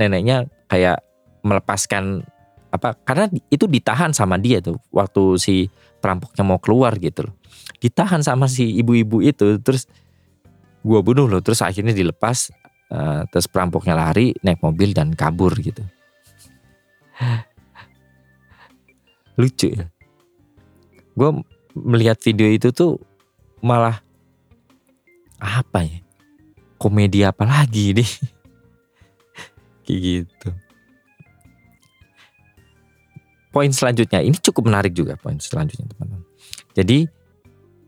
neneknya 0.00 0.48
kayak 0.70 1.02
melepaskan 1.44 2.24
apa 2.70 2.94
karena 3.02 3.26
itu 3.50 3.66
ditahan 3.66 4.14
sama 4.14 4.38
dia 4.38 4.62
tuh 4.62 4.78
waktu 4.94 5.34
si 5.42 5.54
perampoknya 5.98 6.46
mau 6.46 6.62
keluar 6.62 6.94
gitu 7.02 7.26
loh 7.26 7.34
ditahan 7.78 8.24
sama 8.24 8.50
si 8.50 8.66
ibu-ibu 8.80 9.22
itu 9.22 9.62
terus 9.62 9.86
gue 10.80 11.00
bunuh 11.04 11.28
loh 11.28 11.44
terus 11.44 11.60
akhirnya 11.60 11.92
dilepas 11.92 12.50
uh, 12.90 13.22
terus 13.30 13.46
perampoknya 13.46 13.94
lari 13.94 14.34
naik 14.42 14.60
mobil 14.60 14.92
dan 14.92 15.14
kabur 15.14 15.54
gitu. 15.56 15.84
Lucu 19.40 19.72
ya. 19.72 19.86
Gue 21.14 21.30
melihat 21.76 22.18
video 22.20 22.48
itu 22.50 22.74
tuh 22.74 22.98
malah 23.62 24.02
apa 25.40 25.86
ya? 25.86 26.00
Komedi 26.80 27.20
apa 27.28 27.44
lagi 27.44 27.92
nih 27.92 28.10
kayak 29.84 30.00
gitu. 30.00 30.48
Poin 33.50 33.68
selanjutnya 33.74 34.22
ini 34.22 34.38
cukup 34.38 34.70
menarik 34.70 34.94
juga 34.94 35.18
poin 35.18 35.36
selanjutnya 35.36 35.90
teman-teman. 35.92 36.24
Jadi 36.72 37.19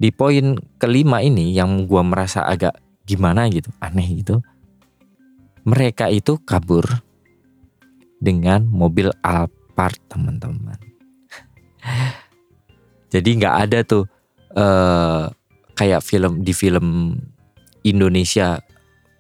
di 0.02 0.10
poin 0.10 0.58
kelima 0.82 1.22
ini 1.22 1.54
yang 1.54 1.86
gue 1.86 2.02
merasa 2.02 2.42
agak 2.42 2.74
gimana 3.06 3.46
gitu 3.46 3.70
aneh 3.78 4.18
gitu 4.18 4.42
mereka 5.62 6.10
itu 6.10 6.42
kabur 6.42 6.82
dengan 8.18 8.66
mobil 8.66 9.14
Alphard 9.22 10.02
teman-teman 10.10 10.78
jadi 13.14 13.30
nggak 13.30 13.56
ada 13.70 13.78
tuh 13.86 14.10
uh, 14.58 15.30
kayak 15.78 16.02
film 16.02 16.42
di 16.42 16.50
film 16.50 17.18
Indonesia 17.86 18.58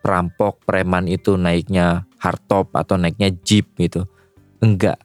perampok 0.02 0.66
preman 0.66 1.06
itu 1.06 1.38
naiknya 1.38 2.06
hardtop 2.18 2.74
atau 2.74 2.98
naiknya 2.98 3.30
jeep 3.42 3.70
gitu. 3.78 4.06
Enggak. 4.58 4.98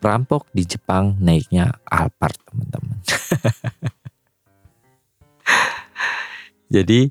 Perampok 0.00 0.48
di 0.54 0.64
Jepang 0.64 1.18
naiknya 1.20 1.76
Alphard 1.86 2.38
teman-teman. 2.46 2.98
Jadi 6.70 7.10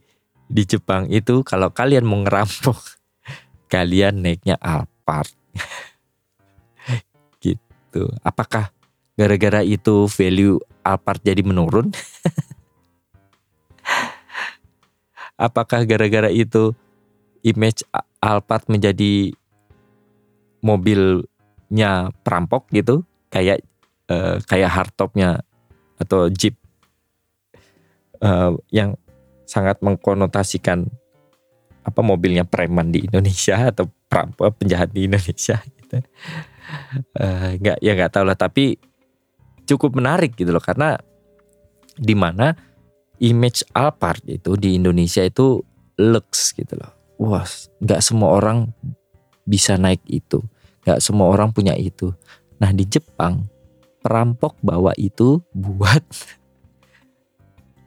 di 0.50 0.64
Jepang 0.66 1.12
itu 1.12 1.44
kalau 1.44 1.70
kalian 1.70 2.08
mau 2.08 2.24
ngerampok 2.24 2.80
kalian 3.74 4.24
naiknya 4.24 4.56
Alphard. 4.58 5.36
gitu. 7.44 8.10
Apakah 8.24 8.72
gara-gara 9.20 9.60
itu 9.62 10.08
value 10.08 10.58
Alphard 10.82 11.20
jadi 11.22 11.44
menurun? 11.44 11.92
Apakah 15.40 15.84
gara-gara 15.84 16.32
itu 16.32 16.72
image 17.44 17.84
Alphard 18.20 18.68
menjadi 18.72 19.36
mobilnya 20.64 22.12
perampok 22.24 22.72
gitu? 22.72 23.04
Kayak 23.30 23.62
uh, 24.10 24.42
kayak 24.48 24.72
hardtopnya 24.74 25.44
atau 26.00 26.32
Jeep 26.32 26.56
uh, 28.24 28.56
yang 28.72 28.96
sangat 29.50 29.82
mengkonotasikan 29.82 30.86
apa 31.82 32.02
mobilnya 32.06 32.46
preman 32.46 32.94
di 32.94 33.10
Indonesia 33.10 33.58
atau 33.74 33.90
penjahat 34.62 34.94
di 34.94 35.10
Indonesia 35.10 35.58
gitu. 35.82 36.06
Uh, 37.18 37.58
nggak 37.58 37.82
ya 37.82 37.98
nggak 37.98 38.14
tahu 38.14 38.30
lah 38.30 38.38
tapi 38.38 38.78
cukup 39.66 39.98
menarik 39.98 40.38
gitu 40.38 40.54
loh 40.54 40.62
karena 40.62 41.02
di 41.98 42.14
mana 42.14 42.54
image 43.18 43.66
Alphard 43.74 44.22
itu 44.30 44.54
di 44.54 44.78
Indonesia 44.78 45.26
itu 45.26 45.66
lux 45.98 46.54
gitu 46.54 46.78
loh. 46.78 46.94
Wah, 47.20 47.44
nggak 47.84 48.00
semua 48.00 48.40
orang 48.40 48.72
bisa 49.44 49.76
naik 49.76 50.00
itu, 50.08 50.40
nggak 50.88 51.04
semua 51.04 51.28
orang 51.28 51.52
punya 51.52 51.76
itu. 51.76 52.16
Nah 52.64 52.72
di 52.72 52.88
Jepang 52.88 53.50
perampok 54.00 54.56
bawa 54.64 54.96
itu 54.96 55.44
buat 55.66 56.06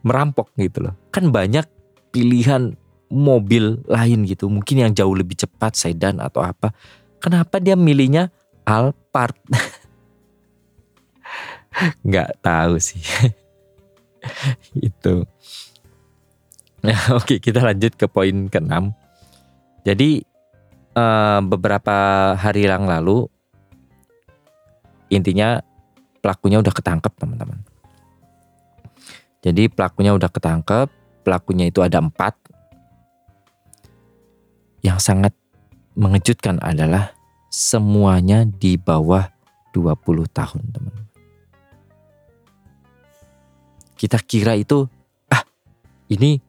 merampok 0.03 0.51
gitu 0.59 0.85
loh. 0.85 0.95
Kan 1.09 1.31
banyak 1.33 1.65
pilihan 2.13 2.75
mobil 3.13 3.81
lain 3.89 4.25
gitu, 4.25 4.49
mungkin 4.49 4.83
yang 4.85 4.91
jauh 4.93 5.13
lebih 5.13 5.37
cepat 5.37 5.73
sedan 5.73 6.21
atau 6.21 6.41
apa. 6.45 6.73
Kenapa 7.17 7.57
dia 7.57 7.73
milihnya 7.79 8.29
Alphard? 8.67 9.37
nggak 12.05 12.29
tahu 12.41 12.77
sih 12.77 13.01
itu 14.87 15.25
nah 16.83 16.99
oke 17.17 17.39
kita 17.39 17.63
lanjut 17.63 17.95
ke 17.97 18.05
poin 18.05 18.47
keenam 18.47 18.93
jadi 19.83 20.23
uh, 20.95 21.39
beberapa 21.43 21.95
hari 22.37 22.67
yang 22.67 22.87
lalu 22.87 23.27
intinya 25.11 25.59
pelakunya 26.23 26.63
udah 26.63 26.73
ketangkep 26.73 27.13
teman-teman 27.19 27.59
jadi 29.43 29.67
pelakunya 29.67 30.15
udah 30.15 30.31
ketangkep 30.31 30.87
pelakunya 31.27 31.67
itu 31.67 31.83
ada 31.83 31.99
empat 31.99 32.33
yang 34.83 34.97
sangat 34.97 35.35
mengejutkan 35.93 36.57
adalah 36.63 37.13
semuanya 37.51 38.47
di 38.47 38.79
bawah 38.79 39.29
20 39.75 40.25
tahun 40.31 40.63
teman 40.73 40.95
kita 43.99 44.17
kira 44.23 44.57
itu 44.57 44.89
ah 45.29 45.43
ini 46.09 46.41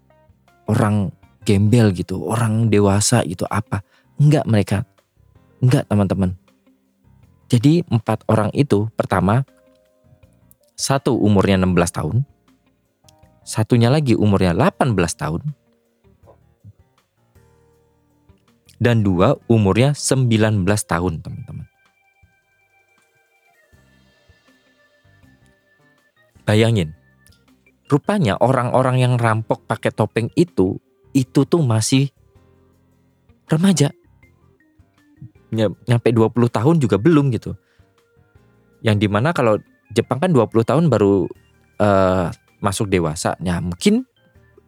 orang 0.66 1.12
gembel 1.44 1.92
gitu, 1.92 2.24
orang 2.24 2.72
dewasa 2.72 3.22
gitu 3.28 3.44
apa. 3.46 3.84
Enggak 4.16 4.44
mereka. 4.48 4.78
Enggak 5.60 5.84
teman-teman. 5.86 6.30
Jadi 7.52 7.84
empat 7.86 8.24
orang 8.26 8.50
itu 8.56 8.88
pertama 8.96 9.44
satu 10.74 11.14
umurnya 11.14 11.60
16 11.60 11.96
tahun. 12.00 12.16
Satunya 13.44 13.92
lagi 13.92 14.16
umurnya 14.16 14.56
18 14.56 14.96
tahun. 15.14 15.42
Dan 18.80 19.06
dua 19.06 19.38
umurnya 19.46 19.94
19 19.94 20.64
tahun 20.64 21.22
teman-teman. 21.22 21.68
Bayangin, 26.44 26.92
Rupanya 27.84 28.40
orang-orang 28.40 28.96
yang 28.96 29.14
rampok 29.20 29.68
pakai 29.68 29.92
topeng 29.92 30.32
itu 30.40 30.80
itu 31.12 31.44
tuh 31.44 31.60
masih 31.60 32.08
remaja. 33.46 33.92
Nyampe 35.54 36.10
20 36.10 36.32
tahun 36.48 36.76
juga 36.80 36.96
belum 36.96 37.30
gitu. 37.36 37.54
Yang 38.80 39.06
di 39.06 39.08
mana 39.12 39.36
kalau 39.36 39.60
Jepang 39.92 40.18
kan 40.18 40.32
20 40.32 40.64
tahun 40.64 40.84
baru 40.88 41.28
uh, 41.78 42.32
masuk 42.58 42.90
dewasa. 42.90 43.38
Ya 43.42 43.58
mungkin 43.58 44.04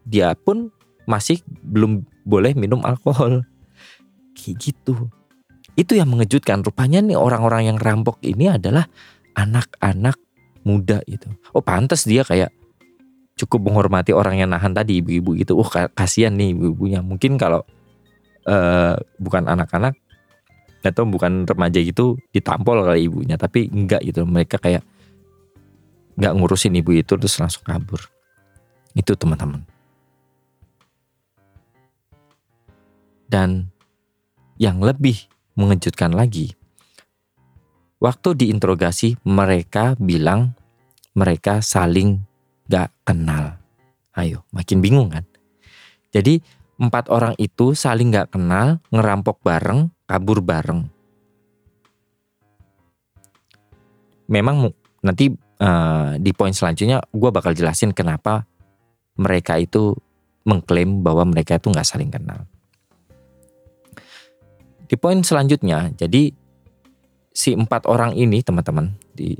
dia 0.07 0.33
pun 0.35 0.71
masih 1.07 1.43
belum 1.63 2.03
boleh 2.27 2.55
minum 2.55 2.83
alkohol. 2.83 3.43
Kayak 4.35 4.55
gitu. 4.71 5.11
Itu 5.77 5.93
yang 5.93 6.09
mengejutkan. 6.09 6.65
Rupanya 6.65 7.03
nih 7.03 7.17
orang-orang 7.17 7.69
yang 7.73 7.77
rampok 7.77 8.19
ini 8.23 8.49
adalah 8.51 8.87
anak-anak 9.37 10.17
muda 10.65 10.99
itu. 11.07 11.29
Oh 11.55 11.63
pantas 11.63 12.03
dia 12.03 12.27
kayak 12.27 12.51
cukup 13.37 13.69
menghormati 13.69 14.11
orang 14.11 14.41
yang 14.41 14.49
nahan 14.49 14.73
tadi 14.73 14.99
ibu-ibu 14.99 15.37
itu. 15.37 15.53
Oh 15.53 15.67
kasihan 15.69 16.33
nih 16.33 16.57
ibu-ibunya. 16.57 16.99
Mungkin 17.05 17.37
kalau 17.37 17.61
uh, 18.47 18.95
bukan 19.21 19.45
anak-anak 19.45 19.95
atau 20.81 21.03
bukan 21.03 21.43
remaja 21.43 21.83
gitu 21.83 22.15
ditampol 22.31 22.85
kali 22.87 23.11
ibunya 23.11 23.35
tapi 23.35 23.67
enggak 23.67 23.99
gitu 24.07 24.23
mereka 24.23 24.55
kayak 24.55 24.87
nggak 26.17 26.33
ngurusin 26.33 26.75
ibu 26.75 26.91
itu 26.97 27.13
terus 27.15 27.37
langsung 27.37 27.63
kabur. 27.63 28.01
Itu 28.97 29.13
teman-teman. 29.13 29.61
Dan 33.27 33.69
yang 34.57 34.81
lebih 34.81 35.29
mengejutkan 35.53 36.15
lagi 36.15 36.57
waktu 37.97 38.37
diinterogasi 38.37 39.21
mereka 39.25 39.97
bilang 39.97 40.53
mereka 41.17 41.65
saling 41.65 42.21
gak 42.69 42.93
kenal. 43.01 43.57
Ayo 44.13 44.45
makin 44.53 44.81
bingung 44.81 45.09
kan? 45.09 45.25
Jadi 46.13 46.41
empat 46.77 47.09
orang 47.09 47.33
itu 47.41 47.73
saling 47.73 48.13
gak 48.13 48.37
kenal, 48.37 48.81
ngerampok 48.93 49.41
bareng, 49.41 49.89
kabur 50.05 50.45
bareng. 50.45 50.85
Memang 54.29 54.69
nanti 55.01 55.33
uh, 55.61 56.17
di 56.17 56.31
poin 56.33 56.53
selanjutnya 56.53 57.03
gue 57.09 57.29
bakal 57.29 57.53
jelasin 57.53 57.93
kenapa 57.93 58.45
mereka 59.17 59.57
itu 59.57 59.97
mengklaim 60.47 61.03
bahwa 61.03 61.27
mereka 61.27 61.59
itu 61.59 61.67
nggak 61.73 61.87
saling 61.87 62.13
kenal. 62.13 62.47
Di 64.87 64.95
poin 64.95 65.19
selanjutnya, 65.19 65.91
jadi 65.99 66.31
si 67.35 67.51
empat 67.51 67.83
orang 67.91 68.15
ini 68.15 68.39
teman-teman, 68.39 68.95
di 69.11 69.35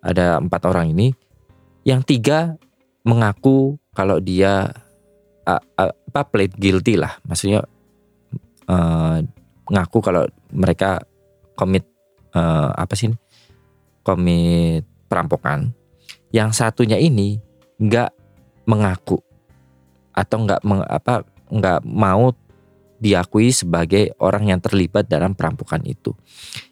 ada 0.00 0.40
empat 0.40 0.64
orang 0.64 0.96
ini, 0.96 1.12
yang 1.84 2.00
tiga 2.00 2.56
mengaku 3.04 3.76
kalau 3.92 4.16
dia 4.16 4.72
uh, 5.44 5.62
uh, 5.76 5.92
apa 5.92 6.48
guilty 6.56 6.96
lah 6.96 7.20
maksudnya 7.28 7.60
uh, 8.68 9.20
ngaku 9.68 9.98
kalau 10.00 10.24
mereka 10.50 11.04
komit 11.54 11.84
uh, 12.32 12.72
apa 12.74 12.94
sih 12.96 13.12
komit 14.00 14.84
perampokan 15.06 15.72
yang 16.34 16.50
satunya 16.50 16.98
ini 16.98 17.38
nggak 17.78 18.10
mengaku 18.66 19.20
atau 20.14 20.36
nggak 20.46 20.60
apa 20.88 21.26
nggak 21.50 21.80
mau 21.86 22.34
diakui 22.98 23.52
sebagai 23.52 24.16
orang 24.16 24.54
yang 24.54 24.60
terlibat 24.64 25.04
dalam 25.04 25.36
perampokan 25.36 25.84
itu. 25.84 26.16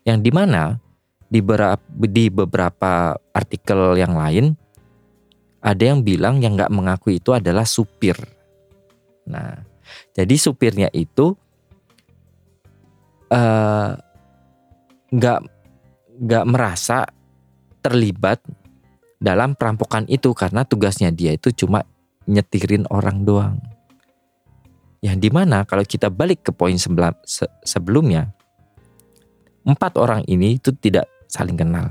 Yang 0.07 0.19
di 0.25 0.31
mana 0.33 0.81
di 1.29 1.45
beberapa, 1.45 1.81
di 2.09 2.25
beberapa 2.33 2.93
artikel 3.37 4.01
yang 4.01 4.17
lain 4.17 4.57
ada 5.63 5.83
yang 5.95 6.01
bilang 6.03 6.41
yang 6.41 6.57
nggak 6.57 6.73
mengaku 6.73 7.21
itu 7.21 7.37
adalah 7.37 7.69
supir. 7.69 8.17
Nah, 9.29 9.63
jadi 10.17 10.35
supirnya 10.35 10.89
itu 10.91 11.37
eh, 13.31 13.91
nggak 15.13 15.41
uh, 15.45 15.49
nggak 16.23 16.45
merasa 16.49 17.07
terlibat 17.83 18.41
dalam 19.19 19.59
perampokan 19.59 20.07
itu 20.07 20.31
karena 20.35 20.63
tugasnya 20.63 21.11
dia 21.11 21.35
itu 21.35 21.51
cuma 21.55 21.83
nyetirin 22.27 22.87
orang 22.91 23.27
doang. 23.27 23.59
Yang 25.03 25.17
di 25.19 25.31
mana 25.35 25.67
kalau 25.67 25.83
kita 25.83 26.11
balik 26.11 26.47
ke 26.47 26.51
poin 26.55 26.79
sebelumnya, 26.79 28.31
empat 29.67 29.99
orang 29.99 30.23
ini 30.31 30.63
itu 30.63 30.71
tidak 30.79 31.11
saling 31.27 31.59
kenal. 31.59 31.91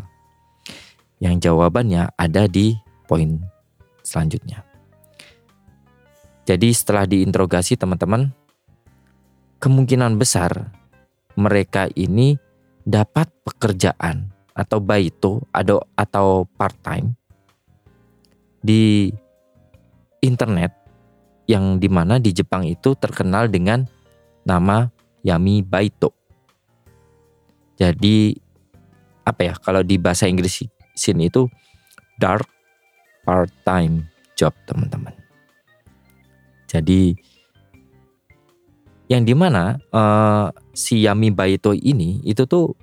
Yang 1.20 1.52
jawabannya 1.52 2.16
ada 2.16 2.48
di 2.48 2.80
poin 3.08 3.44
selanjutnya. 4.02 4.64
Jadi 6.48 6.72
setelah 6.72 7.06
diinterogasi 7.06 7.76
teman-teman, 7.78 8.32
kemungkinan 9.60 10.18
besar 10.18 10.72
mereka 11.36 11.88
ini 11.94 12.36
dapat 12.88 13.30
pekerjaan 13.46 14.34
atau 14.62 14.78
baito 14.78 15.42
atau 15.50 15.82
atau 15.98 16.46
part 16.54 16.78
time 16.86 17.18
di 18.62 19.10
internet 20.22 20.70
yang 21.50 21.82
di 21.82 21.90
mana 21.90 22.22
di 22.22 22.30
Jepang 22.30 22.64
itu 22.70 22.94
terkenal 22.94 23.50
dengan 23.50 23.90
nama 24.46 24.86
Yami 25.26 25.66
Baito. 25.66 26.14
Jadi 27.82 28.38
apa 29.26 29.42
ya 29.42 29.54
kalau 29.58 29.82
di 29.82 29.98
bahasa 29.98 30.30
Inggris 30.30 30.62
sini 30.94 31.26
itu 31.28 31.50
dark 32.22 32.46
part 33.26 33.50
time 33.66 34.06
job 34.38 34.54
teman-teman. 34.70 35.18
Jadi 36.70 37.18
yang 39.12 39.28
di 39.28 39.36
mana 39.36 39.76
uh, 39.92 40.48
si 40.72 41.04
Yami 41.04 41.34
Baito 41.34 41.76
ini 41.76 42.24
itu 42.24 42.48
tuh 42.48 42.78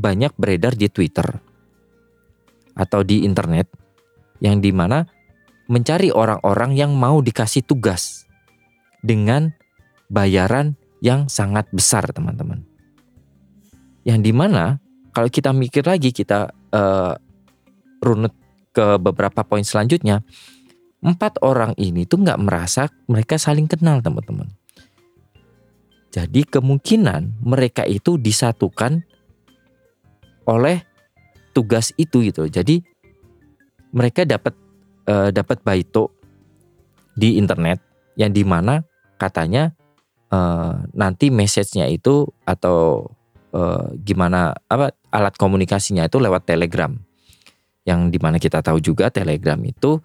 banyak 0.00 0.32
beredar 0.40 0.72
di 0.72 0.88
Twitter 0.88 1.28
atau 2.72 3.04
di 3.04 3.28
internet 3.28 3.68
yang 4.40 4.64
di 4.64 4.72
mana 4.72 5.04
mencari 5.68 6.08
orang-orang 6.08 6.72
yang 6.72 6.96
mau 6.96 7.20
dikasih 7.20 7.62
tugas 7.62 8.24
dengan 9.04 9.52
bayaran 10.08 10.74
yang 11.04 11.28
sangat 11.28 11.68
besar 11.70 12.08
teman-teman. 12.10 12.64
Yang 14.02 14.20
di 14.24 14.32
mana 14.32 14.80
kalau 15.12 15.28
kita 15.28 15.52
mikir 15.52 15.84
lagi 15.84 16.10
kita 16.10 16.50
uh, 16.72 17.14
runut 18.00 18.32
ke 18.72 18.96
beberapa 18.96 19.44
poin 19.44 19.62
selanjutnya 19.62 20.24
empat 21.00 21.40
orang 21.44 21.76
ini 21.76 22.08
tuh 22.08 22.24
nggak 22.24 22.40
merasa 22.40 22.88
mereka 23.08 23.36
saling 23.36 23.68
kenal 23.68 24.00
teman-teman. 24.00 24.48
Jadi 26.10 26.42
kemungkinan 26.42 27.46
mereka 27.46 27.86
itu 27.86 28.18
disatukan 28.18 29.06
oleh 30.46 30.84
tugas 31.52 31.92
itu 31.98 32.24
gitu. 32.24 32.46
Jadi 32.46 32.80
mereka 33.90 34.22
dapat 34.22 34.54
uh, 35.10 35.28
dapat 35.34 35.60
baito 35.66 36.14
di 37.18 37.36
internet 37.36 37.82
yang 38.14 38.30
di 38.30 38.46
mana 38.46 38.80
katanya 39.18 39.74
uh, 40.30 40.80
nanti 40.94 41.28
message-nya 41.28 41.90
itu 41.90 42.24
atau 42.46 43.10
uh, 43.52 43.90
gimana 44.00 44.54
apa 44.70 44.94
alat 45.10 45.34
komunikasinya 45.36 46.06
itu 46.06 46.22
lewat 46.22 46.46
Telegram. 46.46 46.94
Yang 47.84 48.00
di 48.14 48.18
mana 48.22 48.36
kita 48.38 48.62
tahu 48.62 48.78
juga 48.78 49.10
Telegram 49.10 49.58
itu 49.64 49.98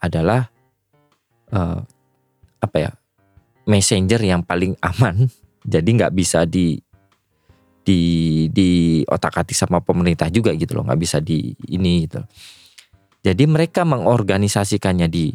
adalah 0.00 0.48
uh, 1.52 1.80
apa 2.60 2.76
ya 2.76 2.90
messenger 3.68 4.20
yang 4.20 4.42
paling 4.44 4.76
aman 4.80 5.28
jadi 5.72 5.88
nggak 5.88 6.12
bisa 6.16 6.44
di 6.48 6.80
di 7.80 8.46
di 8.52 9.00
otak 9.08 9.40
atik 9.40 9.56
sama 9.56 9.80
pemerintah 9.80 10.28
juga 10.28 10.52
gitu 10.52 10.76
loh 10.78 10.84
nggak 10.86 11.00
bisa 11.00 11.18
di 11.18 11.52
ini 11.72 12.06
gitu 12.06 12.20
jadi 13.20 13.44
mereka 13.48 13.84
mengorganisasikannya 13.88 15.08
di 15.08 15.32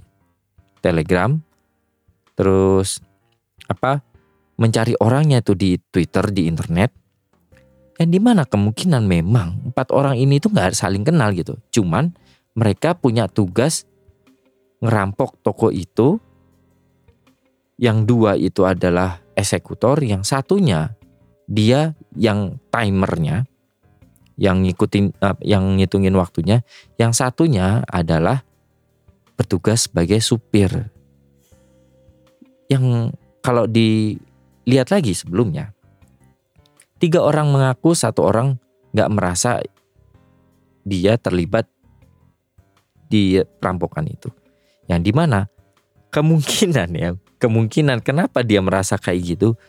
Telegram 0.80 1.34
terus 2.38 3.02
apa 3.66 4.06
mencari 4.62 4.94
orangnya 5.02 5.42
itu 5.42 5.58
di 5.58 5.76
Twitter 5.78 6.30
di 6.30 6.46
internet 6.46 6.92
yang 7.98 8.10
di 8.12 8.20
mana 8.20 8.46
kemungkinan 8.46 9.04
memang 9.08 9.74
empat 9.74 9.90
orang 9.96 10.20
ini 10.20 10.38
tuh 10.38 10.54
nggak 10.54 10.78
saling 10.78 11.02
kenal 11.02 11.34
gitu 11.34 11.58
cuman 11.74 12.14
mereka 12.56 12.96
punya 12.96 13.28
tugas 13.28 13.84
ngerampok 14.80 15.42
toko 15.44 15.70
itu. 15.70 16.18
Yang 17.76 17.98
dua 18.08 18.32
itu 18.39 18.64
adalah 18.64 19.20
eksekutor, 19.36 20.00
yang 20.00 20.24
satunya 20.24 20.96
dia 21.46 21.93
yang 22.18 22.58
timernya, 22.74 23.46
yang 24.36 24.66
ngikutin, 24.66 25.16
uh, 25.22 25.38
yang 25.41 25.78
ngitungin 25.80 26.16
waktunya, 26.18 26.66
yang 27.00 27.14
satunya 27.16 27.86
adalah 27.88 28.43
bertugas 29.38 29.88
sebagai 29.88 30.20
supir. 30.20 30.89
Yang 32.66 33.14
kalau 33.46 33.70
dilihat 33.70 34.89
lagi 34.89 35.14
sebelumnya, 35.14 35.72
tiga 36.98 37.22
orang 37.22 37.54
mengaku 37.54 37.93
satu 37.93 38.26
orang 38.26 38.58
nggak 38.96 39.12
merasa 39.14 39.62
dia 40.86 41.18
terlibat 41.22 41.70
di 43.06 43.38
perampokan 43.62 44.10
itu. 44.10 44.34
Yang 44.89 45.02
di 45.02 45.12
mana 45.14 45.39
kemungkinan 46.10 46.89
ya, 46.96 47.14
kemungkinan 47.38 48.02
kenapa 48.02 48.41
dia 48.41 48.64
merasa 48.64 48.98
kayak 48.98 49.38
gitu, 49.38 49.60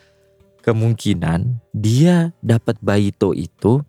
kemungkinan 0.67 1.63
dia 1.71 2.35
dapat 2.43 2.75
baito 2.83 3.31
itu 3.31 3.79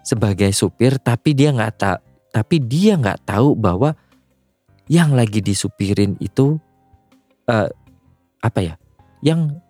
sebagai 0.00 0.48
supir 0.56 0.96
tapi 0.96 1.36
dia 1.36 1.52
nggak 1.52 1.74
tak 1.76 2.00
tapi 2.32 2.56
dia 2.64 2.96
nggak 2.96 3.28
tahu 3.28 3.52
bahwa 3.52 3.92
yang 4.88 5.12
lagi 5.12 5.44
disupirin 5.44 6.16
itu 6.24 6.56
uh, 7.52 7.68
apa 8.40 8.60
ya 8.64 8.74
yang 9.20 9.60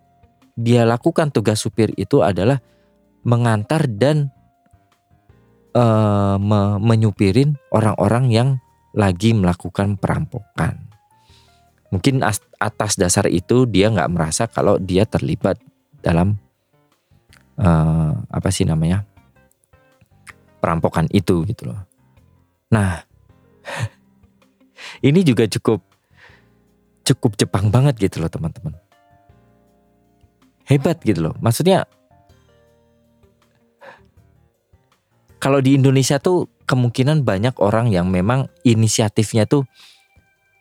dia 0.54 0.86
lakukan 0.86 1.34
tugas 1.34 1.58
supir 1.58 1.90
itu 1.98 2.22
adalah 2.22 2.62
mengantar 3.26 3.90
dan 3.90 4.30
uh, 5.74 6.38
me 6.38 6.78
menyupirin 6.78 7.58
orang-orang 7.74 8.30
yang 8.30 8.48
lagi 8.94 9.30
melakukan 9.34 9.96
perampokan. 9.96 10.89
Mungkin 11.90 12.22
atas 12.62 12.94
dasar 12.94 13.26
itu 13.26 13.66
dia 13.66 13.90
nggak 13.90 14.10
merasa 14.14 14.46
kalau 14.46 14.78
dia 14.78 15.02
terlibat 15.02 15.58
dalam 16.00 16.38
uh, 17.58 18.14
apa 18.30 18.48
sih 18.54 18.62
namanya 18.62 19.02
perampokan 20.62 21.10
itu 21.10 21.42
gitu 21.50 21.74
loh. 21.74 21.80
Nah, 22.70 23.02
ini 25.06 25.20
juga 25.26 25.50
cukup 25.50 25.82
cukup 27.02 27.34
Jepang 27.34 27.74
banget 27.74 27.98
gitu 27.98 28.22
loh 28.22 28.30
teman-teman. 28.30 28.78
Hebat 30.70 31.02
gitu 31.02 31.26
loh. 31.26 31.34
Maksudnya 31.42 31.90
kalau 35.42 35.58
di 35.58 35.74
Indonesia 35.74 36.22
tuh 36.22 36.46
kemungkinan 36.68 37.26
banyak 37.26 37.58
orang 37.58 37.90
yang 37.90 38.06
memang 38.06 38.46
inisiatifnya 38.62 39.48
tuh 39.50 39.66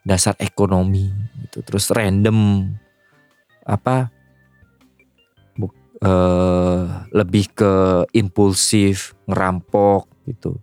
dasar 0.10 0.34
ekonomi 0.42 1.14
gitu. 1.46 1.62
Terus 1.62 1.94
random 1.94 2.66
apa 3.62 4.10
buk, 5.54 5.74
uh, 6.02 7.06
lebih 7.14 7.54
ke 7.54 7.74
impulsif 8.18 9.14
ngerampok 9.30 10.10
gitu. 10.26 10.58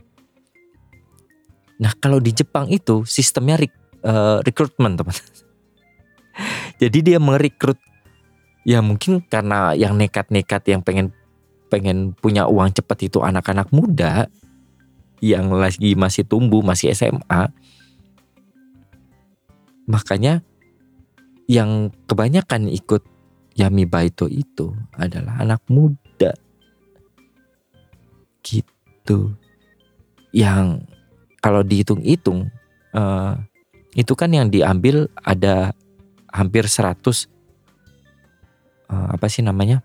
Nah 1.78 1.94
kalau 1.94 2.18
di 2.18 2.34
Jepang 2.34 2.66
itu 2.66 3.06
sistemnya 3.06 3.62
rek, 3.62 3.70
uh, 4.02 4.42
rekrutmen 4.42 4.98
teman. 4.98 5.14
Jadi 6.82 6.98
dia 7.14 7.18
merekrut 7.22 7.78
ya 8.66 8.82
mungkin 8.82 9.22
karena 9.22 9.78
yang 9.78 9.94
nekat-nekat 9.94 10.66
yang 10.66 10.82
pengen 10.82 11.14
pengen 11.70 12.12
punya 12.18 12.50
uang 12.50 12.74
cepat 12.74 13.06
itu 13.06 13.22
anak-anak 13.22 13.70
muda 13.70 14.26
yang 15.22 15.48
lagi 15.54 15.94
masih 15.96 16.26
tumbuh 16.26 16.60
masih 16.60 16.92
SMA 16.92 17.48
Makanya 19.86 20.42
yang 21.46 21.94
kebanyakan 22.10 22.66
ikut 22.70 23.02
Yami 23.56 23.88
Baito 23.88 24.28
itu 24.28 24.74
adalah 24.92 25.40
anak 25.40 25.62
muda. 25.70 26.34
Gitu. 28.42 29.32
Yang 30.34 30.84
kalau 31.40 31.62
dihitung-hitung 31.62 32.50
uh, 32.92 33.38
itu 33.96 34.12
kan 34.12 34.28
yang 34.28 34.52
diambil 34.52 35.08
ada 35.24 35.72
hampir 36.28 36.68
100 36.68 37.00
uh, 37.00 37.16
eh, 38.92 39.08
apa 39.16 39.26
sih 39.30 39.40
namanya? 39.40 39.80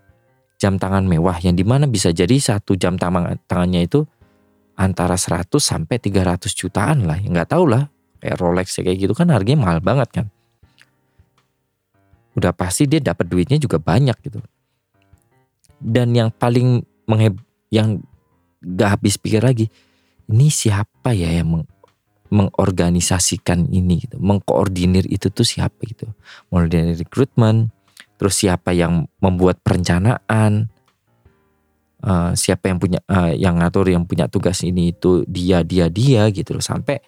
jam 0.62 0.78
tangan 0.78 1.02
mewah 1.02 1.42
yang 1.42 1.58
di 1.58 1.66
mana 1.66 1.90
bisa 1.90 2.14
jadi 2.14 2.38
satu 2.38 2.78
jam 2.78 2.94
tangan 2.94 3.34
tangannya 3.50 3.82
itu 3.82 4.06
antara 4.78 5.18
100 5.18 5.50
sampai 5.58 5.98
300 5.98 6.46
jutaan 6.54 7.02
lah. 7.02 7.18
Nggak 7.18 7.50
tahu 7.50 7.66
lah 7.66 7.90
kayak 8.22 8.38
Rolex 8.38 8.78
kayak 8.78 9.02
gitu 9.02 9.12
kan 9.18 9.26
harganya 9.34 9.66
mahal 9.66 9.82
banget 9.82 10.08
kan. 10.22 10.26
Udah 12.38 12.54
pasti 12.54 12.86
dia 12.86 13.02
dapat 13.02 13.26
duitnya 13.26 13.58
juga 13.58 13.82
banyak 13.82 14.14
gitu. 14.22 14.38
Dan 15.82 16.14
yang 16.14 16.30
paling 16.30 16.86
mengheb 17.10 17.34
yang 17.74 17.98
gak 18.62 18.94
habis 18.96 19.18
pikir 19.18 19.42
lagi 19.42 19.66
ini 20.30 20.46
siapa 20.46 21.10
ya 21.10 21.42
yang 21.42 21.58
meng 21.58 21.66
mengorganisasikan 22.32 23.68
ini 23.68 24.08
gitu? 24.08 24.16
Mengkoordinir 24.16 25.04
itu 25.10 25.28
tuh 25.28 25.44
siapa 25.44 25.76
gitu? 25.84 26.08
Mulai 26.48 26.70
dari 26.70 26.92
rekrutmen 26.96 27.68
terus 28.16 28.38
siapa 28.38 28.70
yang 28.70 29.10
membuat 29.18 29.58
perencanaan 29.60 30.70
uh, 32.06 32.32
siapa 32.32 32.70
yang 32.70 32.78
punya 32.78 33.00
uh, 33.10 33.34
yang 33.34 33.58
ngatur 33.60 33.90
yang 33.90 34.06
punya 34.06 34.30
tugas 34.32 34.64
ini 34.64 34.94
itu 34.94 35.26
dia 35.28 35.60
dia 35.60 35.92
dia 35.92 36.30
gitu 36.32 36.56
loh. 36.56 36.64
Sampai 36.64 37.04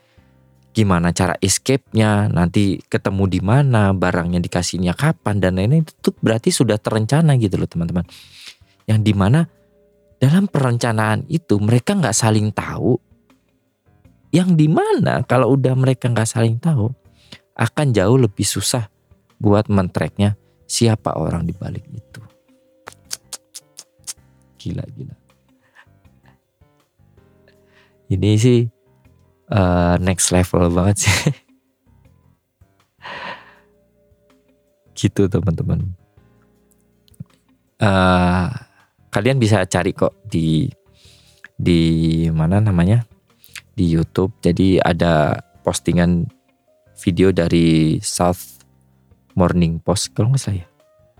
gimana 0.74 1.14
cara 1.14 1.38
escape-nya, 1.38 2.26
nanti 2.26 2.82
ketemu 2.90 3.30
di 3.30 3.38
mana, 3.38 3.94
barangnya 3.94 4.42
dikasihnya 4.42 4.98
kapan 4.98 5.38
dan 5.38 5.54
lain-lain 5.54 5.86
itu 5.86 6.10
berarti 6.18 6.50
sudah 6.50 6.82
terencana 6.82 7.38
gitu 7.38 7.54
loh 7.54 7.70
teman-teman. 7.70 8.02
Yang 8.90 9.00
di 9.06 9.12
mana 9.14 9.46
dalam 10.18 10.50
perencanaan 10.50 11.30
itu 11.30 11.62
mereka 11.62 11.94
nggak 11.94 12.18
saling 12.18 12.50
tahu. 12.50 12.98
Yang 14.34 14.50
di 14.58 14.66
mana 14.66 15.22
kalau 15.22 15.54
udah 15.54 15.78
mereka 15.78 16.10
nggak 16.10 16.26
saling 16.26 16.58
tahu 16.58 16.90
akan 17.54 17.94
jauh 17.94 18.18
lebih 18.18 18.42
susah 18.42 18.90
buat 19.38 19.70
mentreknya 19.70 20.34
siapa 20.66 21.14
orang 21.14 21.46
di 21.46 21.54
balik 21.54 21.86
itu. 21.86 22.20
Gila 24.58 24.82
gila. 24.90 25.14
Ini 28.10 28.30
sih 28.36 28.73
uh, 29.50 29.96
next 30.00 30.30
level 30.30 30.70
banget 30.72 31.08
sih. 31.08 31.32
gitu 34.94 35.26
teman-teman. 35.28 35.92
Uh, 37.82 38.48
kalian 39.10 39.36
bisa 39.42 39.66
cari 39.66 39.92
kok 39.92 40.14
di 40.24 40.70
di 41.58 41.82
mana 42.30 42.62
namanya 42.62 43.04
di 43.74 43.90
YouTube. 43.90 44.32
Jadi 44.40 44.78
ada 44.80 45.36
postingan 45.66 46.24
video 47.02 47.34
dari 47.34 47.98
South 48.00 48.62
Morning 49.34 49.82
Post 49.82 50.14
kalau 50.14 50.32
nggak 50.32 50.40
salah 50.40 50.58
ya. 50.62 50.66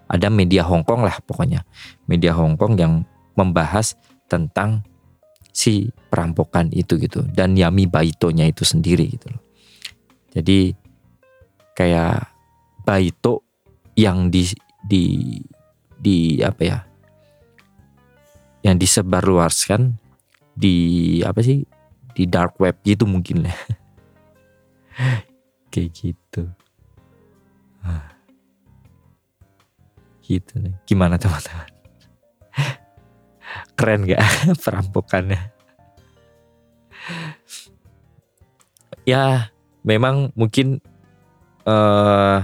Ada 0.05 0.29
media 0.31 0.63
Hong 0.63 0.87
Kong 0.87 1.03
lah 1.03 1.19
pokoknya. 1.27 1.67
Media 2.07 2.31
Hong 2.37 2.55
Kong 2.55 2.79
yang 2.79 3.03
membahas 3.35 3.99
tentang 4.31 4.87
si 5.55 5.87
perampokan 6.11 6.75
itu 6.75 6.99
gitu 6.99 7.23
dan 7.31 7.55
Yami 7.55 7.87
Baito-nya 7.87 8.51
itu 8.51 8.67
sendiri 8.67 9.07
gitu 9.15 9.31
loh. 9.31 9.43
Jadi 10.35 10.75
kayak 11.79 12.27
Baito 12.83 13.47
yang 13.95 14.29
di 14.29 14.51
di 14.83 15.39
di 15.95 16.43
apa 16.43 16.63
ya? 16.67 16.79
Yang 18.67 18.77
disebarluaskan 18.83 19.95
di 20.59 20.75
apa 21.23 21.39
sih? 21.41 21.63
Di 22.15 22.27
dark 22.27 22.59
web 22.59 22.75
gitu 22.83 23.07
mungkin 23.07 23.47
lah. 23.47 23.57
Kayak 25.75 25.91
gitu. 25.99 26.47
Ah. 27.83 28.15
Gitu 30.23 30.55
nih. 30.63 30.75
Gimana 30.87 31.19
teman-teman? 31.19 31.74
Keren 33.77 34.07
gak 34.09 34.23
perampokannya? 34.65 35.55
ya 39.05 39.53
memang 39.85 40.33
mungkin 40.33 40.81
uh, 41.69 42.41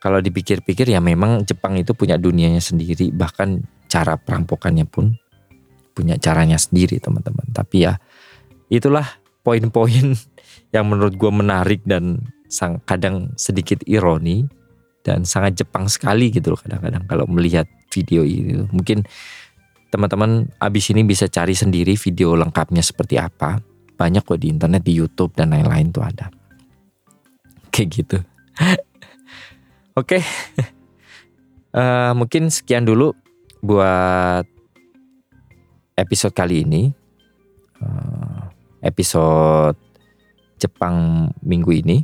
kalau 0.00 0.18
dipikir-pikir 0.22 0.88
ya 0.88 1.02
memang 1.02 1.44
Jepang 1.44 1.76
itu 1.76 1.92
punya 1.92 2.16
dunianya 2.16 2.62
sendiri 2.62 3.10
bahkan 3.12 3.60
cara 3.90 4.16
perampokannya 4.16 4.86
pun 4.86 5.18
punya 5.92 6.16
caranya 6.16 6.56
sendiri 6.56 7.02
teman-teman 7.02 7.50
tapi 7.50 7.84
ya 7.84 7.98
itulah 8.70 9.04
poin-poin 9.42 10.14
yang 10.74 10.86
menurut 10.86 11.18
gue 11.18 11.32
menarik 11.34 11.82
dan 11.82 12.22
kadang 12.86 13.34
sedikit 13.38 13.82
ironi 13.86 14.46
dan 15.02 15.26
sangat 15.26 15.62
Jepang 15.62 15.90
sekali 15.90 16.30
gitu 16.30 16.54
loh 16.54 16.60
kadang-kadang 16.60 17.06
kalau 17.06 17.26
melihat 17.26 17.66
video 17.90 18.22
ini 18.22 18.64
mungkin 18.70 19.04
teman-teman 19.90 20.46
abis 20.62 20.94
ini 20.94 21.02
bisa 21.02 21.26
cari 21.26 21.52
sendiri 21.52 21.98
video 21.98 22.38
lengkapnya 22.38 22.80
seperti 22.80 23.18
apa. 23.18 23.58
Banyak 23.98 24.24
kok 24.24 24.40
di 24.40 24.48
internet 24.48 24.80
di 24.86 24.96
YouTube 24.96 25.34
dan 25.36 25.52
lain-lain 25.52 25.92
tuh 25.92 26.00
ada. 26.06 26.32
Kayak 27.68 27.88
gitu. 27.90 28.18
Oke. 30.00 30.22
Okay. 30.22 30.22
uh, 31.76 31.82
eh, 31.82 32.12
mungkin 32.16 32.48
sekian 32.48 32.86
dulu 32.86 33.12
buat 33.60 34.46
episode 35.98 36.32
kali 36.32 36.64
ini. 36.64 36.94
Uh, 37.82 38.48
episode 38.80 39.76
Jepang 40.56 41.28
minggu 41.44 41.72
ini. 41.76 41.98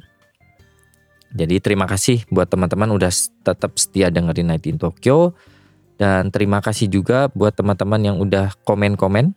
Jadi 1.36 1.60
terima 1.60 1.84
kasih 1.84 2.24
buat 2.32 2.48
teman-teman 2.48 2.88
udah 2.96 3.12
tetap 3.44 3.76
setia 3.76 4.08
dengerin 4.08 4.48
Night 4.52 4.64
in 4.64 4.80
Tokyo 4.80 5.36
dan 5.96 6.28
terima 6.28 6.60
kasih 6.60 6.92
juga 6.92 7.32
buat 7.32 7.56
teman-teman 7.56 8.00
yang 8.04 8.16
udah 8.20 8.52
komen-komen 8.68 9.32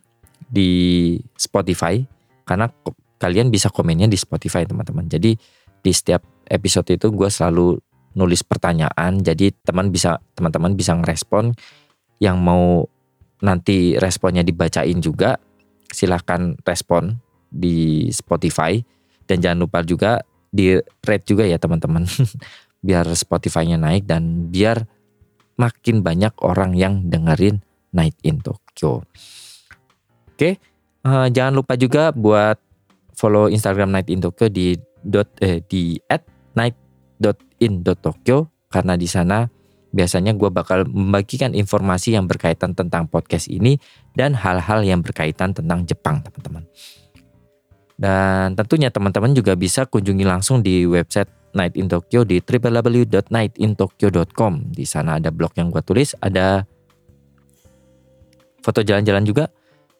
di 0.48 1.16
Spotify 1.36 2.04
karena 2.44 2.68
kalian 3.16 3.48
bisa 3.48 3.72
komennya 3.72 4.08
di 4.08 4.16
Spotify 4.20 4.68
teman-teman. 4.68 5.08
Jadi 5.08 5.36
di 5.80 5.92
setiap 5.92 6.20
episode 6.48 6.88
itu 6.92 7.08
gue 7.08 7.28
selalu 7.32 7.80
nulis 8.16 8.44
pertanyaan. 8.44 9.24
Jadi 9.24 9.56
teman 9.64 9.88
bisa 9.88 10.20
teman-teman 10.36 10.76
bisa 10.76 10.92
ngerespon 10.96 11.56
yang 12.20 12.36
mau 12.36 12.84
nanti 13.40 13.96
responnya 13.96 14.44
dibacain 14.44 15.00
juga 15.00 15.40
silahkan 15.88 16.60
respon 16.60 17.16
di 17.48 18.08
Spotify 18.12 18.76
dan 19.24 19.40
jangan 19.40 19.64
lupa 19.64 19.80
juga 19.80 20.20
di 20.50 20.76
rate 20.76 21.24
juga 21.24 21.48
ya 21.48 21.56
teman-teman 21.56 22.04
biar 22.86 23.06
Spotify-nya 23.16 23.80
naik 23.80 24.04
dan 24.04 24.52
biar 24.52 24.84
makin 25.60 26.00
banyak 26.00 26.32
orang 26.40 26.72
yang 26.72 27.04
dengerin 27.12 27.60
Night 27.92 28.16
in 28.24 28.40
Tokyo. 28.40 29.04
Oke, 30.32 30.56
uh, 31.04 31.28
jangan 31.28 31.52
lupa 31.52 31.76
juga 31.76 32.16
buat 32.16 32.56
follow 33.12 33.52
Instagram 33.52 33.92
Night 33.92 34.08
in 34.08 34.24
Tokyo 34.24 34.48
di 34.48 34.72
dot 35.04 35.28
eh, 35.44 35.60
di 35.68 36.00
at 36.08 36.24
night 36.56 36.76
dot 37.20 37.36
in 37.60 37.84
dot 37.84 38.00
Tokyo 38.00 38.48
karena 38.72 38.96
di 38.96 39.04
sana 39.04 39.44
biasanya 39.90 40.32
gue 40.38 40.48
bakal 40.54 40.86
membagikan 40.86 41.50
informasi 41.50 42.14
yang 42.14 42.30
berkaitan 42.30 42.72
tentang 42.78 43.10
podcast 43.10 43.50
ini 43.50 43.76
dan 44.14 44.38
hal-hal 44.38 44.86
yang 44.86 45.02
berkaitan 45.02 45.50
tentang 45.50 45.82
Jepang 45.82 46.22
teman-teman. 46.22 46.64
Dan 48.00 48.56
tentunya 48.56 48.88
teman-teman 48.88 49.34
juga 49.36 49.52
bisa 49.58 49.84
kunjungi 49.84 50.24
langsung 50.24 50.64
di 50.64 50.88
website 50.88 51.28
Night 51.54 51.76
in 51.76 51.88
Tokyo 51.90 52.24
di 52.24 52.40
www.nightintokyo.com. 52.42 54.52
Di 54.74 54.84
sana 54.86 55.14
ada 55.18 55.30
blog 55.34 55.52
yang 55.58 55.70
gue 55.70 55.82
tulis, 55.82 56.14
ada 56.18 56.66
foto 58.62 58.82
jalan-jalan 58.84 59.24
juga. 59.26 59.48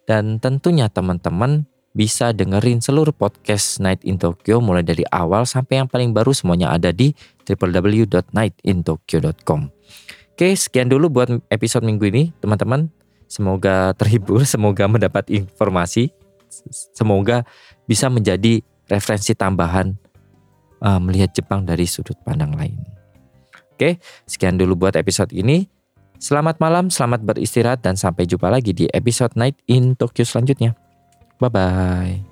Dan 0.07 0.39
tentunya 0.43 0.89
teman-teman 0.91 1.67
bisa 1.91 2.31
dengerin 2.31 2.79
seluruh 2.79 3.11
podcast 3.15 3.81
Night 3.83 4.05
in 4.07 4.19
Tokyo 4.19 4.61
mulai 4.63 4.83
dari 4.87 5.03
awal 5.11 5.47
sampai 5.47 5.77
yang 5.83 5.89
paling 5.91 6.15
baru 6.15 6.31
semuanya 6.31 6.71
ada 6.71 6.95
di 6.95 7.11
www.nightintokyo.com. 7.47 9.61
Oke, 10.35 10.57
sekian 10.57 10.89
dulu 10.89 11.11
buat 11.13 11.29
episode 11.53 11.85
minggu 11.85 12.05
ini, 12.09 12.33
teman-teman. 12.41 12.89
Semoga 13.29 13.93
terhibur, 13.95 14.43
semoga 14.49 14.89
mendapat 14.91 15.31
informasi, 15.31 16.11
semoga 16.97 17.45
bisa 17.87 18.11
menjadi 18.11 18.59
referensi 18.91 19.39
tambahan 19.39 19.95
uh, 20.83 21.01
melihat 21.01 21.33
Jepang 21.33 21.65
dari 21.65 21.85
sudut 21.87 22.17
pandang 22.25 22.53
lain. 22.57 22.77
Oke, 23.77 23.97
sekian 24.29 24.61
dulu 24.61 24.77
buat 24.77 24.97
episode 24.97 25.33
ini. 25.33 25.65
Selamat 26.21 26.61
malam, 26.61 26.93
selamat 26.93 27.25
beristirahat, 27.25 27.81
dan 27.81 27.97
sampai 27.97 28.29
jumpa 28.29 28.53
lagi 28.53 28.77
di 28.77 28.85
episode 28.93 29.33
Night 29.41 29.57
in 29.73 29.97
Tokyo 29.97 30.29
selanjutnya. 30.29 30.77
Bye 31.41 31.49
bye. 31.49 32.30